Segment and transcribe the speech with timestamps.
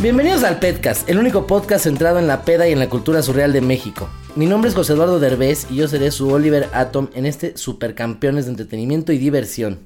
[0.00, 3.52] Bienvenidos al Petcast, el único podcast centrado en la peda y en la cultura surreal
[3.52, 4.08] de México.
[4.36, 8.44] Mi nombre es José Eduardo Derbez y yo seré su Oliver Atom en este Supercampeones
[8.44, 9.80] de Entretenimiento y Diversión.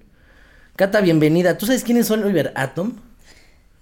[0.77, 1.57] Cata, bienvenida.
[1.57, 2.93] ¿Tú sabes quién es Oliver Atom?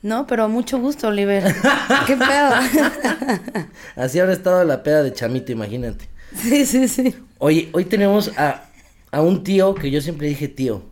[0.02, 1.42] No, pero mucho gusto, Oliver.
[2.06, 3.66] ¿Qué pedo?
[3.96, 6.08] Así habrá estado la peda de Chamito, imagínate.
[6.36, 7.12] Sí, sí, sí.
[7.38, 8.68] Oye, hoy tenemos a,
[9.10, 10.82] a un tío que yo siempre dije tío.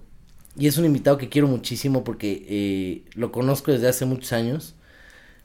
[0.56, 4.74] Y es un invitado que quiero muchísimo porque eh, lo conozco desde hace muchos años.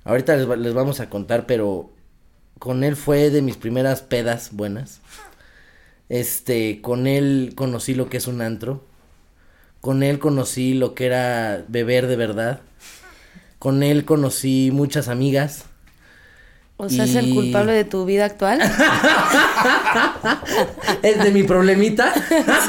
[0.03, 1.91] Ahorita les, les vamos a contar, pero
[2.59, 5.01] con él fue de mis primeras pedas buenas.
[6.09, 8.83] Este, con él conocí lo que es un antro.
[9.81, 12.61] Con él conocí lo que era beber de verdad.
[13.59, 15.65] Con él conocí muchas amigas.
[16.83, 18.59] O sea, es el Y- culpable de tu vida actual.
[21.01, 22.13] Es de mi problemita.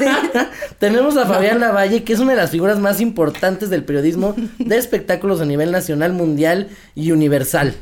[0.78, 4.77] Tenemos a Fabián Lavalle, que es una de las figuras más importantes del periodismo de
[4.77, 7.74] espectáculos a nivel nacional, mundial y universal.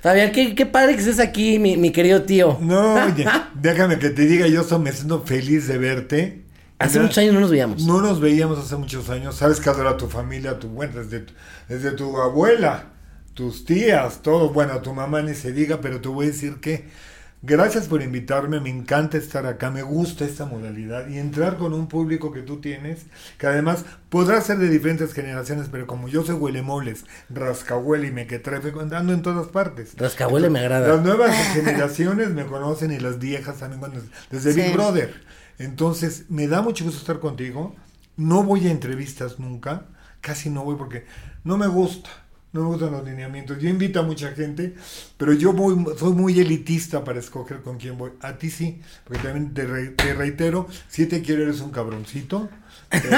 [0.00, 2.58] Fabián, qué, qué padre que estés aquí, mi, mi querido tío.
[2.60, 6.42] No, oye, déjame que te diga, yo estoy me siento feliz de verte.
[6.78, 7.82] Hace muchos años no nos veíamos.
[7.86, 9.36] No nos veíamos hace muchos años.
[9.36, 11.32] Sabes que adoro a tu familia, tu bueno, desde, tu-
[11.68, 12.84] desde tu abuela,
[13.36, 14.50] tus tías, todo.
[14.50, 16.86] Bueno, a tu mamá ni se diga, pero te voy a decir que
[17.42, 18.60] gracias por invitarme.
[18.60, 22.60] Me encanta estar acá, me gusta esta modalidad y entrar con un público que tú
[22.60, 23.06] tienes,
[23.38, 28.72] que además podrá ser de diferentes generaciones, pero como yo soy huelemoles, rascahuele y mequetrefe,
[28.80, 29.92] andando en todas partes.
[29.96, 30.88] Rascahuele me agrada.
[30.88, 34.62] Las nuevas generaciones me conocen y las viejas también, bueno, desde Sí.
[34.62, 35.14] Big Brother.
[35.58, 37.74] Entonces, me da mucho gusto estar contigo.
[38.16, 39.86] No voy a entrevistas nunca,
[40.22, 41.04] casi no voy porque
[41.44, 42.08] no me gusta,
[42.52, 43.58] no me gustan los lineamientos.
[43.58, 44.74] Yo invito a mucha gente,
[45.18, 48.12] pero yo voy, soy muy elitista para escoger con quién voy.
[48.22, 52.48] A ti sí, porque también te, re- te reitero, si te quiero eres un cabroncito.
[52.88, 53.16] pero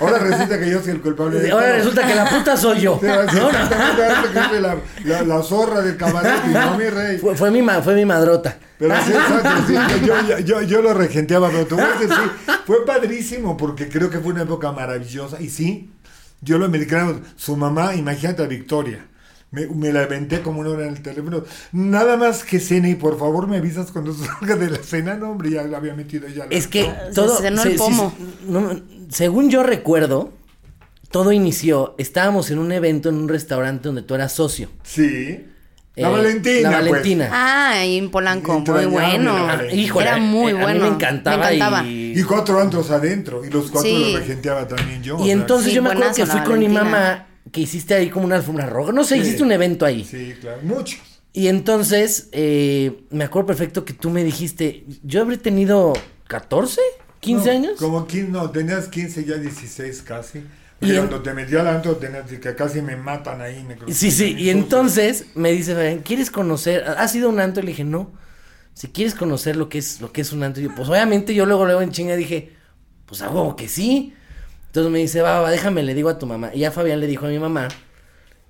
[0.00, 1.76] ahora resulta que yo soy el culpable de Ahora todo.
[1.76, 2.98] resulta que la puta soy yo.
[3.00, 3.38] Sí, que
[4.48, 7.18] soy la, la, la zorra del cabaret y no mi rey.
[7.18, 8.58] Fue, fue mi, fue mi madrota.
[8.78, 9.74] Pero sí, exacto, sí,
[10.06, 13.88] yo, yo, yo, yo lo regenteaba, pero te voy a decir, sí, fue padrísimo porque
[13.88, 15.40] creo que fue una época maravillosa.
[15.40, 15.91] Y sí,
[16.42, 19.06] yo lo americano, su mamá, imagínate a Victoria.
[19.50, 21.44] Me, me la inventé como una hora en el teléfono.
[21.72, 25.14] Nada más que cena y por favor me avisas cuando salga de la cena.
[25.14, 26.46] No, hombre, ya la había metido ya.
[26.46, 27.36] la- Es que Se todo.
[27.38, 28.14] cenó el pomo.
[28.46, 30.32] no, según yo recuerdo,
[31.10, 31.94] todo inició.
[31.98, 34.70] Estábamos en un evento en un restaurante donde tú eras socio.
[34.84, 35.46] Sí.
[35.94, 36.70] La Eh, Valentina.
[36.70, 36.90] La pues.
[36.90, 37.28] Valentina.
[37.30, 39.36] Ah, y en Polanco, muy bueno.
[39.72, 40.68] Híjole, Era muy eh, bueno.
[40.68, 41.48] A mí me encantaba.
[41.48, 41.84] Me encantaba.
[41.86, 43.44] Y, Y cuatro antros adentro.
[43.44, 44.12] Y los cuatro Sí.
[44.12, 45.18] los regenteaba también yo.
[45.24, 48.24] y entonces Sí, yo me acuerdo que fui con mi mamá, que hiciste ahí como
[48.24, 48.92] una alfombra roja.
[48.92, 49.20] No sé, Sí.
[49.22, 50.04] hiciste un evento ahí.
[50.04, 50.60] Sí, claro.
[50.62, 50.98] Muchos.
[51.34, 55.92] Y entonces, eh, me acuerdo perfecto que tú me dijiste, yo habré tenido
[56.26, 56.80] 14,
[57.20, 57.72] 15 No, años.
[57.78, 60.42] Como 15, no, tenías 15, ya 16 casi.
[60.82, 63.64] Y en- cuando te metí al antro, que casi me matan ahí.
[63.64, 66.84] Me Sí, sí, y entonces me dice, Fabián, ¿quieres conocer?
[66.84, 67.62] ¿Has ido a un antro?
[67.62, 68.10] Y le dije, no.
[68.74, 71.34] Si quieres conocer lo que es, lo que es un antro, y yo, pues obviamente
[71.34, 72.52] yo luego, luego en chinga dije,
[73.06, 74.14] pues huevo que sí.
[74.66, 76.50] Entonces me dice, va, va, déjame, le digo a tu mamá.
[76.54, 77.68] Y ya Fabián le dijo a mi mamá.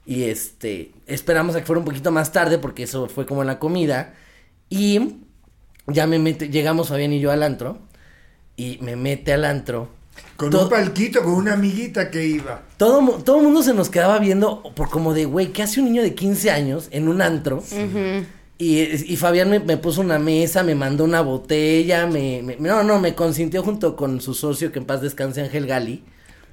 [0.07, 3.49] Y este, esperamos a que fuera un poquito más tarde, porque eso fue como en
[3.49, 4.15] la comida.
[4.69, 5.17] Y
[5.89, 7.79] ya me mete, llegamos Fabián y yo al antro.
[8.57, 9.89] Y me mete al antro.
[10.37, 12.63] Con To- un palquito, con una amiguita que iba.
[12.77, 15.81] Todo, mu- todo el mundo se nos quedaba viendo por como de, güey, ¿qué hace
[15.81, 17.63] un niño de 15 años en un antro?
[18.59, 22.83] y, y Fabián me, me puso una mesa, me mandó una botella, me, me- no,
[22.83, 26.03] no, me consintió junto con su socio, que en paz descanse, Ángel Gali,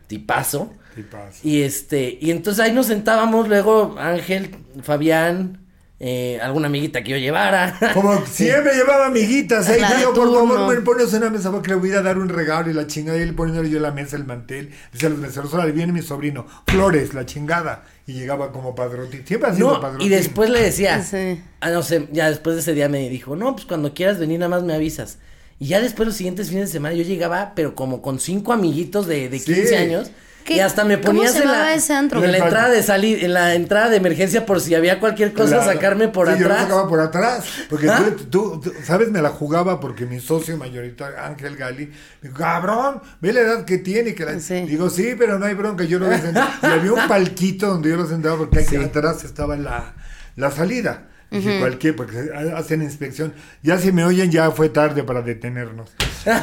[0.07, 0.71] tipazo.
[0.95, 1.39] ¿Qué pasa?
[1.43, 5.59] Y este, y entonces ahí nos sentábamos, luego Ángel, Fabián,
[6.01, 7.77] eh, alguna amiguita que yo llevara.
[7.93, 11.69] Como siempre llevaba amiguitas, ahí La de tío, por favor, me pones una mesa porque
[11.69, 14.15] le voy a dar un regalo y la chingada, y él poniéndole yo la mesa,
[14.15, 18.51] el mantel, dice a los meseros, ahora viene mi sobrino, Flores, la chingada, y llegaba
[18.51, 20.07] como padrotín, siempre ha sido No, padrotín.
[20.07, 21.41] y después le decía, Sí.
[21.59, 24.39] ah, no sé, ya después de ese día me dijo, no, pues cuando quieras venir
[24.39, 25.17] nada más me avisas.
[25.61, 29.05] Y ya después los siguientes fines de semana yo llegaba, pero como con cinco amiguitos
[29.07, 29.53] de, de Sí.
[29.53, 30.11] 15 años.
[30.45, 30.55] ¿Qué?
[30.55, 32.23] Y hasta me ¿Cómo ponías en la, ese antro?
[32.23, 34.99] en la En el entrada de salir, en la entrada de emergencia por si había
[34.99, 35.71] cualquier cosa, Claro.
[35.73, 36.61] sacarme por Sí, Yo lo atrás.
[36.67, 37.45] sacaba por atrás.
[37.69, 38.01] Porque ¿Ah?
[38.17, 39.11] tú, tú- tú, ¿sabes?
[39.11, 41.85] Me la jugaba porque mi socio mayoritario, Ángel Gali,
[42.21, 44.15] me dijo, cabrón, ve la edad que tiene.
[44.15, 44.39] Que la-".
[44.39, 44.61] Sí.
[44.61, 46.49] Digo, sí, pero no hay bronca, yo lo voy a sentar.
[46.63, 48.83] Y había un palquito donde yo lo sentaba porque aquí Sí.
[48.83, 49.93] atrás estaba la,
[50.35, 51.05] la salida.
[51.31, 53.35] Dije, cualquier, porque hacen inspección.
[53.61, 55.91] Ya si me oyen, ya fue tarde para detenernos.
[56.25, 56.41] Ya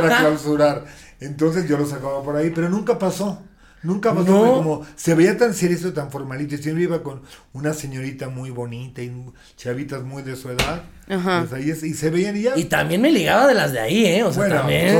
[0.00, 0.84] para clausurar.
[1.20, 3.42] Entonces yo lo sacaba por ahí, pero nunca pasó.
[3.82, 4.30] Nunca pasó.
[4.30, 4.52] No.
[4.54, 6.54] como se veía tan serio, tan formalito.
[6.54, 7.20] Y siempre iba con
[7.52, 9.12] una señorita muy bonita y
[9.56, 10.82] chavitas muy de su edad.
[11.08, 11.40] Ajá.
[11.46, 12.56] Pues ahí es- y se veían y ya.
[12.56, 14.22] Y también me ligaba de las de ahí, ¿eh?
[14.24, 14.94] O sea, bueno, también.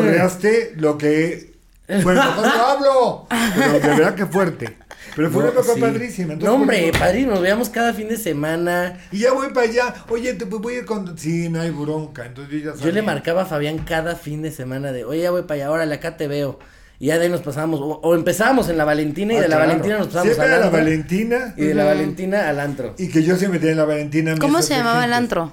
[0.76, 1.54] lo que.
[2.02, 3.26] Bueno, no hablo.
[3.54, 4.76] Pero de verdad que fuerte.
[5.16, 5.80] Pero fue No, una época sí.
[5.80, 6.32] padrísima.
[6.34, 8.98] entonces, No, hombre, padrino, nos veíamos cada fin de semana.
[9.12, 9.94] Y ya voy para allá.
[10.08, 11.16] Oye, te pues, voy a ir con.
[11.18, 12.26] Sí, no hay bronca.
[12.26, 13.02] Entonces yo ya Yo le sabía.
[13.02, 16.16] marcaba a Fabián cada fin de semana de, oye, ya voy para allá, órale, acá
[16.16, 16.58] te veo.
[17.00, 19.48] Y ya de ahí nos pasábamos, o, o empezábamos en la Valentina y Ah, de
[19.48, 19.68] la claro.
[19.68, 20.80] Valentina nos pasábamos Siempre al era la antro.
[20.84, 21.54] Valentina.
[21.56, 21.84] Y de la.
[21.84, 22.94] Valentina al antro.
[22.98, 24.34] Y que yo siempre tenía en la Valentina.
[24.40, 25.52] ¿Cómo se llamaba el antro?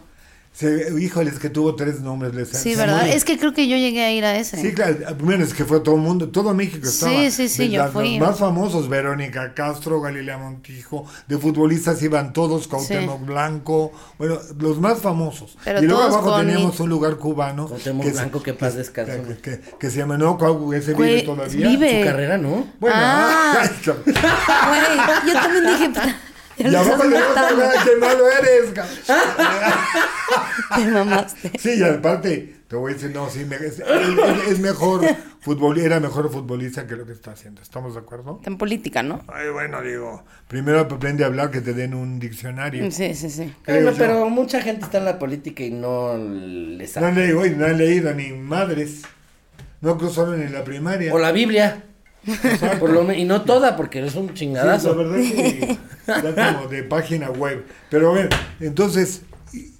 [0.53, 2.35] Se, híjoles, que tuvo tres nombres.
[2.35, 3.03] les- Sí, ¿verdad?
[3.03, 4.57] muy- Es que creo que yo llegué a ir a ese.
[4.57, 7.31] Sí, claro, primero es que fue todo el mundo, todo México Sí, estaba.
[7.31, 8.19] sí, sí, De yo las- fui.
[8.19, 14.77] Los más famosos, Verónica Castro, Galilea Montijo, de futbolistas iban todos, Cuauhtémoc Blanco, bueno, los
[14.79, 15.57] más famosos.
[15.63, 17.67] Pero y luego todos abajo teníamos mi- un lugar cubano.
[17.67, 19.21] Cuauhtémoc Blanco, que paz descanse.
[19.23, 21.67] Que, que- que se llama, no, Cuau, ese Güey, vive todavía.
[21.69, 21.99] vive.
[22.01, 22.67] Su carrera, ¿no?
[22.79, 23.63] Bueno, Ah.
[23.85, 25.89] Güey, yo también dije,
[26.57, 27.63] ya y lo abajo estás tenemos matando.
[27.63, 28.73] a qué malo eres.
[30.75, 31.51] Te mamaste.
[31.59, 35.01] Sí, y aparte, te voy a decir, no, sí, me- es, es- es mejor
[35.41, 37.61] futbol, era mejor futbolista que lo que está haciendo.
[37.61, 38.39] ¿Estamos de acuerdo?
[38.45, 39.21] En política, ¿no?
[39.27, 42.89] Ay, bueno, digo, primero aprende a hablar que te den un diccionario.
[42.91, 43.53] Sí, sí, sí.
[43.65, 47.33] Bueno, pero mucha gente está en la política y no le No sabe.
[47.33, 49.01] oye, no han leído ni madres.
[49.81, 51.13] No cruzaron en la primaria.
[51.13, 51.83] O la Biblia.
[52.79, 54.95] Por lo y no toda, porque es un Sí, chingadazo.
[54.95, 55.77] la verdad que
[56.07, 57.65] ya como de página web.
[57.89, 58.29] Pero a ver,
[58.59, 59.21] entonces,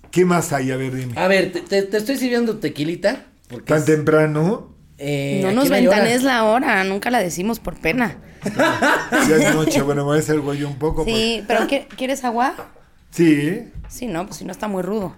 [0.10, 0.72] ¿qué más hay?
[0.72, 1.14] A ver, dime.
[1.20, 3.26] A ver, te, te- te estoy sirviendo tequilita.
[3.48, 8.18] Porque Tan es- temprano, eh, no nos ventanes la hora, nunca la decimos por pena.
[9.30, 11.06] ya es noche, bueno, me voy a hacer güey un poco.
[11.06, 12.54] Sí, pero ¿qué- ¿quieres agua?
[12.56, 12.68] pues.
[13.12, 13.64] Sí.
[13.90, 15.16] Sí, no, pues si no está muy rudo.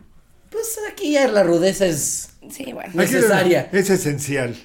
[0.50, 2.92] Pues aquí ya la rudeza es Sí, bueno.
[2.96, 3.70] Necesaria.
[3.72, 4.56] Es esencial.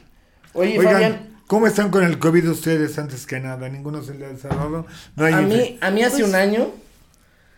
[0.54, 3.69] Oye, Oigan, Fabián, ¿cómo están con el COVID ustedes antes que nada?
[3.69, 4.87] ¿Ninguno se le ha salvado?
[5.17, 6.69] No hay a mí, a mí hace Pues- un año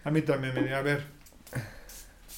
[0.04, 1.04] A mí también me a ver.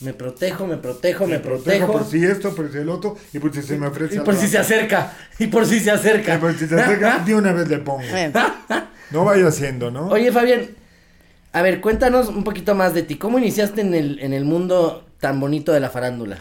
[0.01, 1.93] me protejo, me protejo, me protejo protejo.
[1.93, 4.35] por si esto, por si el otro, y por si se me ofrece Y por
[4.35, 6.35] si se acerca, y por si se acerca.
[6.35, 8.03] Y por si se acerca, de una vez le pongo.
[9.13, 10.09] No vaya haciendo, ¿no?
[10.09, 10.69] Oye, Fabián,
[11.53, 13.17] a ver, cuéntanos un poquito más de ti.
[13.17, 16.39] ¿Cómo iniciaste en el, en el mundo tan bonito de la farándula?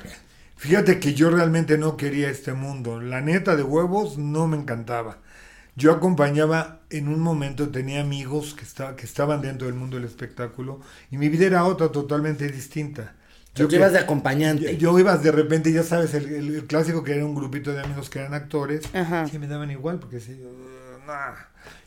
[0.62, 3.02] Fíjate que yo realmente no quería este mundo.
[3.02, 5.18] La neta de huevos no me encantaba.
[5.76, 10.06] Yo acompañaba en un momento, tenía amigos que, estaba, que estaban dentro del mundo del
[10.06, 13.16] espectáculo y mi vida era otra totalmente distinta.
[13.56, 14.78] Yo que- ibas de acompañante.
[14.78, 17.74] Yo, yo ibas de repente, ya sabes, el, el- el clásico que era un grupito
[17.74, 19.26] de amigos que eran actores, Ajá.
[19.32, 21.34] que me daban igual, porque sí, uh, nah.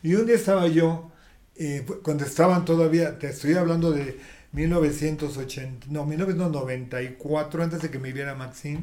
[0.02, 1.12] Y un día estaba yo,
[1.54, 4.18] eh, cuando estaban todavía, te estoy hablando de
[4.54, 8.80] 1980, no, 1994, antes de que me viera Maxine,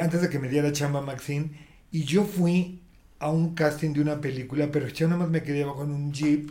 [0.00, 1.50] antes de que me diera chamba Maxine,
[1.90, 2.80] y yo fui
[3.18, 6.12] a un casting de una película, pero yo nada más me quedé abajo en un
[6.12, 6.50] jeep,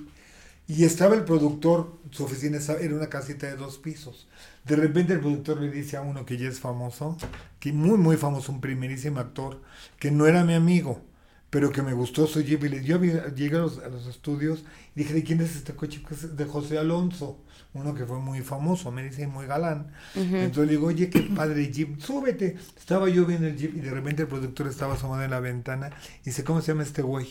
[0.68, 4.27] y estaba el productor, su oficina estaba- era una casita de dos pisos.
[4.66, 7.18] De repente el productor le dice a uno que ya es famoso,
[7.60, 9.62] que muy, muy famoso, un primerísimo actor,
[9.98, 11.01] que no era mi amigo,
[11.50, 12.63] pero que me gustó su jeep.
[12.66, 14.63] Y le, yo llegué a los, a los estudios
[14.96, 16.01] y dije, ¿de quién es este coche?
[16.07, 17.40] Pues es de José Alonso,
[17.74, 19.92] uno que fue muy famoso, me dice, muy galán.
[20.16, 22.57] Entonces le digo, oye, qué padre jeep, súbete.
[22.78, 25.92] Estaba yo viendo el jeep y de repente el productor estaba asomado en la ventana
[26.22, 27.28] y dice, ¿cómo se llama este güey?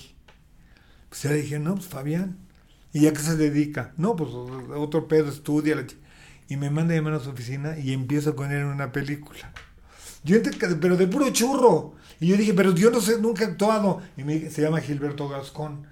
[1.09, 2.39] Pues ya le dije, no, pues Fabián.
[2.93, 3.93] ¿Y a qué se dedica?
[3.97, 5.77] No, pues otro pedo, estudia.
[5.77, 5.85] la
[6.49, 9.53] Y me manda a llamar a su oficina y empiezo con él en una película.
[10.25, 10.39] Yo
[10.81, 11.95] pero de puro churro.
[12.21, 14.01] Y yo dije, pero yo no sé, nunca he actuado.
[14.17, 15.87] Y me, dice, se llama Gilberto Gascón,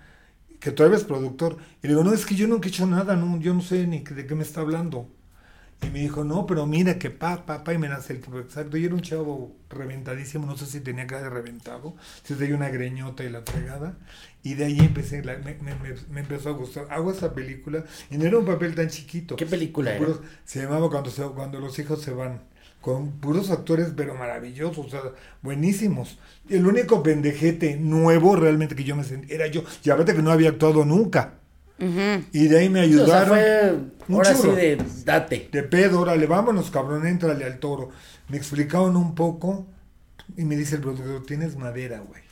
[0.61, 1.58] que todavía es productor.
[1.82, 3.86] Y le digo, no, es que yo nunca he hecho nada, no, yo no sé
[3.86, 5.08] ni de qué me está hablando.
[5.82, 8.39] Y me dijo, no, pero mira que pa, pa, pa, y me nace el tipo
[8.39, 8.79] exacto.
[8.79, 12.70] Yo era un chavo reventadísimo, no sé si tenía cara de reventado, si tenía una
[12.70, 13.98] greñota y la fregada.
[14.43, 15.74] Y de ahí empecé, la- me, me-
[16.10, 16.86] me- empezó a gustar.
[16.91, 19.36] Hago esa película y no era un papel tan chiquito.
[19.36, 20.06] ¿Qué película era?
[20.44, 22.41] Se llamaba cuando, se- cuando los hijos se van.
[22.81, 25.01] Con puros actores, pero maravillosos, o sea,
[25.43, 26.19] buenísimos.
[26.49, 29.65] El único pendejete nuevo realmente que yo me sentí era yo.
[29.85, 31.35] Y aparte que no había actuado nunca.
[32.33, 33.29] Y de ahí me Sí, o sea, ayudaron.
[33.29, 33.79] fue
[34.09, 35.49] Un ahora sí de date.
[35.53, 37.91] De pedo, órale, vámonos, cabrón, éntrale al toro.
[38.29, 39.67] Me explicaron un poco
[40.37, 42.23] y me dice el productor, tienes madera, güey.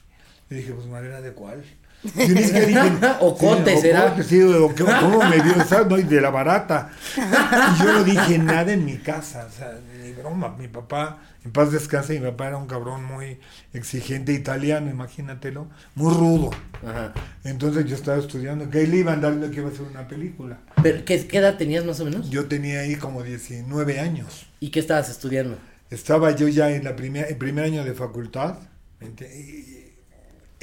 [0.48, 1.64] Le dije, pues, ¿madera de cuál?
[2.04, 4.22] Ni siquiera dije, Ocote, sí, ¿será?
[4.22, 5.64] sí, o ¿cómo me vio?
[5.64, 5.86] ¿sabes?
[5.88, 6.90] No, y de la barata.
[7.16, 10.54] Y yo no dije nada en mi casa, o sea, ni broma.
[10.58, 13.38] Mi papá, en paz descanse, mi papá era un cabrón muy
[13.72, 16.50] exigente italiano, imagínatelo, muy rudo.
[16.86, 17.14] Ajá.
[17.44, 20.58] Entonces yo estaba estudiando, que él iba a andar que iba a hacer una película.
[20.82, 22.28] Pero, ¿qué, qué edad tenías más o menos?
[22.28, 24.46] Yo tenía ahí como 19 años.
[24.60, 25.56] ¿Y qué estabas estudiando?
[25.90, 28.56] Estaba yo ya en la primer, el primer año de facultad.
[29.00, 29.93] y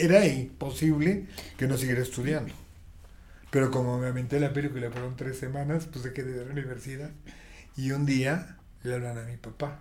[0.04, 1.28] Era imposible
[1.58, 2.54] que no siguiera estudiando.
[3.50, 7.12] Pero como me aventé la película fueron tres semanas, pues se quedé de la universidad.
[7.76, 9.80] Y un día le hablan a mi papá.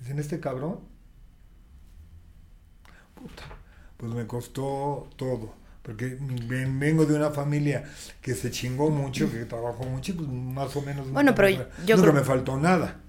[0.00, 0.80] Dicen, ¿este cabrón?
[3.14, 3.44] Puta,
[3.96, 5.54] pues me costó todo.
[5.82, 6.16] Porque
[6.48, 7.84] ven- vengo de una familia
[8.22, 11.10] que se chingó mucho, que trabajó mucho, y pues más o menos.
[11.10, 13.00] Bueno, pero me- yo nunca creo- me faltó nada.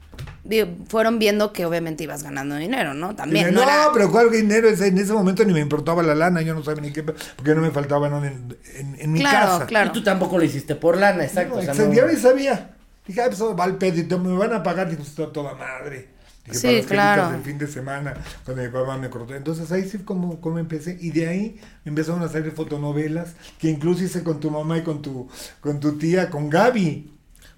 [0.43, 3.15] Digo, fueron viendo que obviamente ibas ganando dinero, ¿no?
[3.15, 3.45] También.
[3.48, 4.69] Dije, no, no, era- pero ¿cuál dinero?
[4.69, 7.62] En ese momento ni me importaba la lana, yo no sabía ni qué, porque no
[7.62, 9.65] me faltaba nada en, en- en mi Claro, casa.
[9.65, 9.89] claro.
[9.89, 11.55] Y tú tampoco lo hiciste por lana, exacto.
[11.55, 12.72] No, o sea, no- y sabía.
[13.07, 16.10] Dije, ah, pues va al pedito, me van a pagar, dijo, está toda madre.
[16.45, 17.31] Dije, Sí, para las claro.
[17.31, 19.34] del fin de semana, cuando mi papá me cortó.
[19.36, 20.95] Entonces ahí sí como, como empecé.
[21.01, 24.84] Y de ahí me empezaron a salir fotonovelas, que incluso hice con tu mamá y
[24.84, 25.27] con tu,
[25.60, 27.12] con tu tía, con Gaby.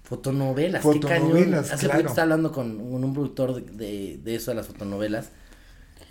[0.08, 1.20] Fotonovelas, qué cañón.
[1.28, 1.92] Fotonovelas, Hace claro.
[1.92, 5.28] poquito estaba hablando con un, un productor de, de, de eso, de las fotonovelas.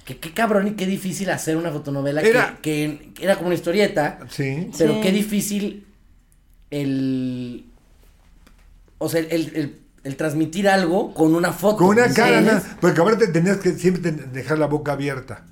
[0.05, 3.55] Que qué cabrón y qué difícil hacer una fotonovela Era- que, que era como una
[3.55, 4.19] historieta.
[4.29, 4.69] Sí.
[4.77, 5.01] Pero Sí.
[5.01, 5.85] qué difícil
[6.69, 7.65] el.
[8.99, 11.77] O sea, el, el, el- el transmitir algo con una foto.
[11.77, 12.77] Con una ¿me cara, nada.
[12.79, 15.43] Porque ahora te tenías que siempre dejar la boca abierta.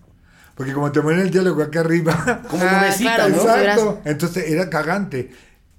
[0.55, 2.43] Porque como te ponen el diálogo acá arriba.
[2.49, 3.35] Como Ah, claro, ¿no?
[3.35, 4.01] Exacto.
[4.05, 5.31] Entonces era cagante.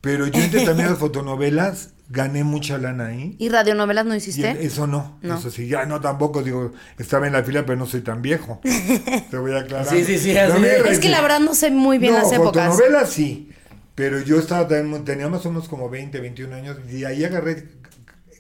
[0.03, 3.35] Pero yo intenté también las fotonovelas, gané mucha lana ahí.
[3.39, 4.65] ¿Y radionovelas no hiciste?
[4.65, 5.39] eso no, No.
[5.39, 8.61] eso sí, ya no tampoco, digo, estaba en la fila, pero no soy tan viejo.
[9.31, 9.87] Te voy a aclarar.
[9.89, 12.67] Sí, sí, sí, Es que la verdad no sé muy bien no, las épocas.
[12.69, 13.51] fotonovelas sí,
[13.95, 17.67] pero yo estaba también, tenía más o menos como 20, 21 años, y ahí agarré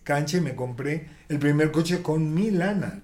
[0.04, 3.00] cancha y me compré el primer coche con mi lana.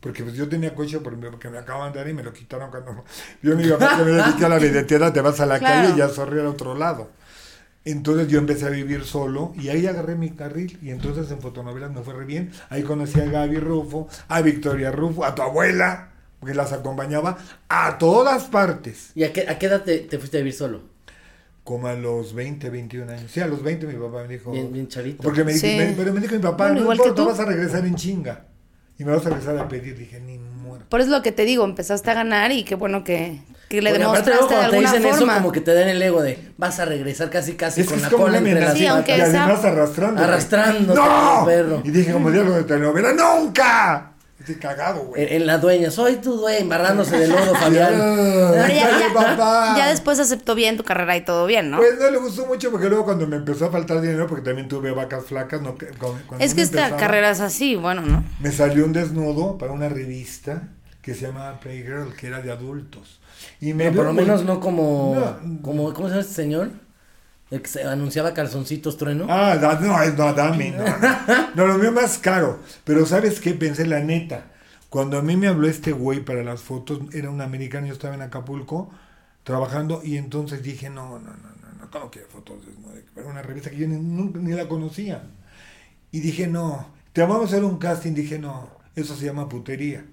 [0.00, 2.70] Porque pues yo tenía coche por- porque me acaban de dar y me lo quitaron
[2.70, 3.04] cuando
[3.42, 5.82] yo me iba a me dediqué a la billetera, te vas a la Claro.
[5.88, 7.10] calle y ya sorrí al otro lado.
[7.84, 11.90] Entonces yo empecé a vivir solo y ahí agarré mi carril y entonces en fotonovelas
[11.92, 12.50] me fue re bien.
[12.68, 17.38] Ahí conocí a Gaby Rufo, a Victoria Rufo, a tu abuela, porque las acompañaba
[17.70, 19.12] a todas partes.
[19.14, 20.82] ¿Y a qué, a qué edad te, te fuiste a vivir solo?
[21.64, 23.30] Como a los 20, 21 años.
[23.30, 24.50] Sí, a los 20 mi papá me dijo.
[24.52, 25.22] Bien, bien chavito.
[25.22, 25.76] Porque me, dijo- Sí.
[25.78, 27.28] me- pero me dijo mi papá, Bueno, no igual que importa, tú.
[27.38, 28.44] vas a regresar en chinga.
[28.98, 29.96] Y me vas a regresar a pedir.
[29.96, 30.86] Dije, ni muerto.
[30.90, 33.90] Por eso lo que te digo, empezaste a ganar y qué bueno que, que le
[33.90, 35.32] Porque demostraste luego de cuando te alguna dicen forma.
[35.34, 38.02] eso, como que te dan el ego de vas a regresar casi casi Es con
[38.02, 38.74] la cola entre las.
[38.76, 40.22] Sí, aunque Y además arrastrando.
[40.22, 41.44] Arrastrándote, ¡No!
[41.46, 41.80] perro.
[41.84, 44.08] Y dije, como diálogo de telenovela, ¡nunca!
[44.40, 45.22] Estoy cagado, güey.
[45.22, 47.92] En, en la dueña, soy tu dueña, embarrándose de lodo, Fabián.
[47.92, 49.74] Pero ya, ya- papá.
[49.76, 51.76] ya después aceptó bien tu carrera y todo bien, ¿no?
[51.76, 54.66] Pues no le gustó mucho porque luego cuando me empezó a faltar dinero, porque también
[54.66, 58.24] tuve vacas flacas, no, que- cuando- cuando es que esta carrera es así, bueno, ¿no?
[58.40, 60.62] Me salió un desnudo para una revista
[61.02, 63.19] que se llamaba Playgirl, que era de adultos.
[63.60, 65.62] Y me Pero por lo muy- menos no como, No.
[65.62, 66.70] como ¿cómo se llama este señor?
[67.50, 69.26] El que se anunciaba calzoncitos trueno.
[69.28, 70.84] Ah, no, no, dame, no,
[71.56, 71.66] no.
[71.66, 72.60] Lo mío más caro.
[72.84, 73.52] Pero ¿sabes qué?
[73.54, 74.44] Pensé la neta.
[74.88, 78.14] Cuando a mí me habló este güey para las fotos, era un americano, yo estaba
[78.14, 78.90] en Acapulco
[79.44, 82.98] trabajando y entonces dije, no, no, no, no, no, ¿cómo que fotos desnudas?
[83.14, 85.22] Para una revista que yo ni, nunca- ni la conocía.
[86.12, 88.12] Y dije, no, te vamos a hacer un casting.
[88.14, 90.04] Dije, no, eso se llama putería.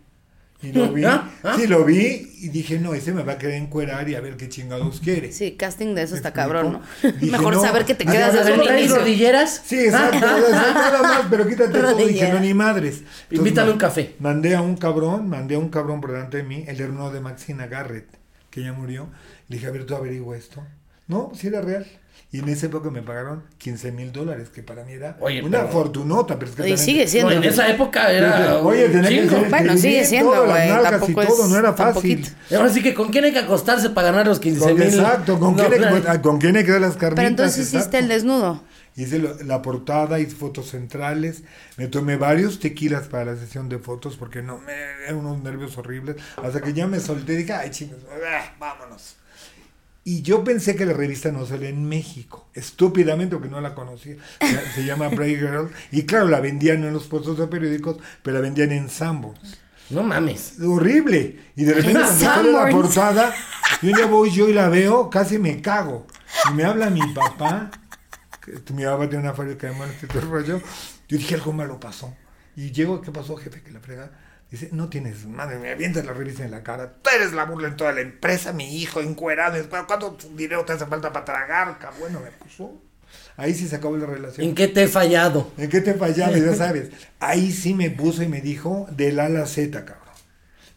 [0.62, 1.30] Y lo vi, ¿Ah?
[1.44, 1.56] ¿Ah?
[1.56, 4.38] sí, lo vi y dije, no, ese me va a querer encuerar y a ver
[4.38, 5.32] qué chingados quiere.
[5.32, 6.82] Sí, casting de eso ¿Me está cabrón, ¿no?
[7.20, 9.62] Dije, Mejor no, saber que te a quedas ver, ¿cómo el ¿Traes rodilleras?
[9.68, 11.96] Sí, exacto, exacto, nada más, pero quítate todo.
[12.08, 12.96] Dije, no, ni madres.
[13.30, 14.16] Entonces, Invítame ma- un café.
[14.20, 17.20] Mandé a un cabrón, mandé a un cabrón por delante de mí, el hermano de
[17.20, 18.08] Maxina Garrett,
[18.50, 19.10] que ya murió.
[19.50, 20.66] Le dije, a ver, tú averigua esto.
[21.08, 21.86] No, si era real.
[22.30, 25.60] Y en esa época me pagaron 15 mil dólares, que para mí era Oye, una
[25.60, 26.38] pero- fortunota.
[26.38, 27.32] Pero es que Y también- sigue siendo.
[27.32, 28.58] No, en esa época era.
[28.58, 31.48] Oye, tenía que ser Bueno, sigue siendo, todo, las güey, nalgas y tampoco es todo,
[31.48, 32.28] no era fácil.
[32.54, 34.84] Ahora sí que, ¿con quién hay que acostarse para ganar los 15 Con- mil?
[34.84, 36.22] exacto, ¿con, No, quién hay, claro.
[36.22, 37.16] con quién hay que dar las carnitas.
[37.16, 38.62] Pero entonces hiciste el desnudo.
[38.98, 41.44] Hice lo- la portada, hice fotos centrales,
[41.78, 44.74] me tomé varios tequilas para la sesión de fotos porque no me
[45.06, 49.16] eran unos nervios horribles, hasta que ya me solté y dije, ay chingos, ah, vámonos.
[50.08, 54.16] Y yo pensé que la revista no salía en México, estúpidamente porque no la conocía.
[54.74, 58.42] Se, llama Brave Girl y claro, la vendían en los puestos de periódicos, pero la
[58.42, 59.58] vendían en Sanborns.
[59.90, 60.62] No mames.
[60.62, 61.38] Horrible.
[61.58, 63.36] Y de repente cuando sale la portada,
[63.82, 66.08] y un día voy yo y la veo, casi me cago.
[66.50, 67.70] Y me habla mi papá,
[68.40, 70.62] que mi papá tiene una fábrica de muebles y todo el rollo.
[71.10, 72.16] Yo dije, algo malo pasó.
[72.56, 73.62] Y llego, ¿qué pasó, jefe?
[73.62, 74.10] Que la frega.
[74.50, 76.94] Dice, no tienes madre, me avientas la revista en la cara.
[77.02, 79.58] Tú eres la burla en toda la empresa, mi hijo encuerado.
[79.70, 81.78] ¿Cuánto dinero te hace falta para tragar?
[81.80, 82.00] cabrón?
[82.00, 82.82] Bueno, me puso.
[83.36, 84.48] Ahí sí se acabó la relación.
[84.48, 85.52] ¿En qué te he fallado?
[85.58, 86.38] ¿En qué te fallaba?
[86.38, 86.92] Ya sabes.
[87.20, 90.08] Ahí sí me puso y me dijo del A a la Z, cabrón.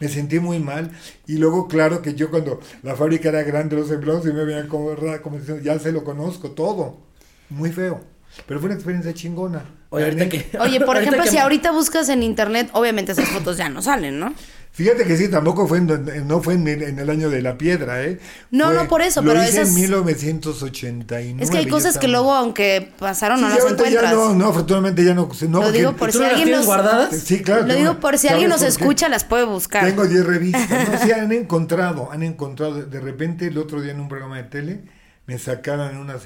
[0.00, 0.90] Me sentí muy mal.
[1.26, 4.66] Y luego, claro que yo cuando la fábrica era grande, los empleados y me veían
[4.66, 7.06] como, como diciendo, ya se lo conozco todo.
[7.50, 8.00] Muy feo.
[8.46, 9.64] Pero fue una experiencia chingona.
[9.90, 10.50] Oye, La ahorita neta.
[10.50, 10.58] que.
[10.58, 13.82] Oye, por ahorita ejemplo, que- si ahorita buscas en internet, obviamente esas fotos ya no
[13.82, 14.32] salen, ¿no?
[14.72, 18.04] Fíjate que sí, tampoco fue en, no fue en, en el año de la piedra,
[18.04, 18.20] ¿eh?
[18.52, 21.42] No, Fue- no por eso, lo pero hice esas- en 1989.
[21.42, 23.90] Es que hay cosas que luego, aunque pasaron, Sí, no las encuentras.
[23.92, 25.28] Ya no, no, afortunadamente ya no.
[25.48, 26.66] no Lo digo por ¿Tú si alguien nos...
[26.66, 27.16] guardadas?
[27.16, 27.66] Sí, claro.
[27.66, 29.84] Lo digo por si ¿sabes alguien nos escucha, las puede buscar.
[29.84, 30.88] Tengo 10 revistas.
[30.88, 32.82] No, sí, han encontrado, han encontrado.
[32.84, 34.80] De repente, el otro día en un programa de tele,
[35.26, 36.22] me sacaron unas.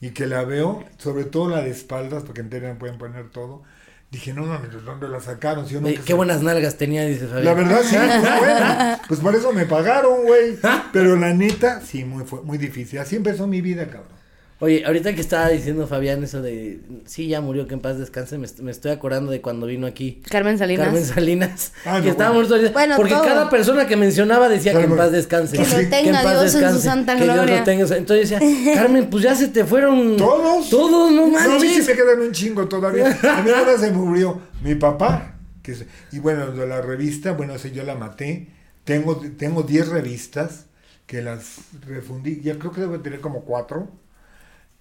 [0.00, 3.30] Y que la veo, sobre todo la de espaldas, porque en tele no pueden poner
[3.30, 3.62] todo.
[4.10, 5.66] Dije, no, no, ¿de dónde la sacaron?
[5.66, 7.44] Si yo Qué buenas nalgas tenía, dice Fabián.
[7.44, 9.00] La verdad, sí, muy buena.
[9.08, 10.58] Pues por eso me pagaron, güey.
[10.92, 12.98] Pero la neta, sí, muy, fue muy difícil.
[12.98, 14.15] Así empezó mi vida, cabrón.
[14.58, 18.38] Oye, ahorita que estaba diciendo Fabián eso de, sí, ya murió, que en paz descanse,
[18.38, 20.22] me, est- me estoy acordando de cuando vino aquí.
[20.30, 20.86] Carmen Salinas.
[20.86, 23.24] Carmen Salinas, Ah, que no, estábamos todos- Bueno, porque todo.
[23.24, 25.58] cada persona que mencionaba decía que en paz descanse.
[25.58, 27.64] Que lo tenga en paz Dios en su descanse, santa que Dios lo gloria.
[27.64, 28.40] tenga Entonces decía,
[28.74, 30.70] Carmen, pues ya se te fueron ¿Todos?
[30.70, 31.86] Todos, no No, a mí sí manches.
[31.88, 33.08] me quedan un chingo todavía.
[33.22, 35.34] A mí nada se murió mi papá.
[35.62, 38.48] Que es- y bueno, de la revista, bueno, esa yo la maté.
[38.84, 40.64] Tengo tengo 10 revistas
[41.06, 42.40] que las refundí.
[42.40, 43.90] Ya creo que debo tener como cuatro.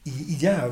[0.05, 0.69] Y, y ya,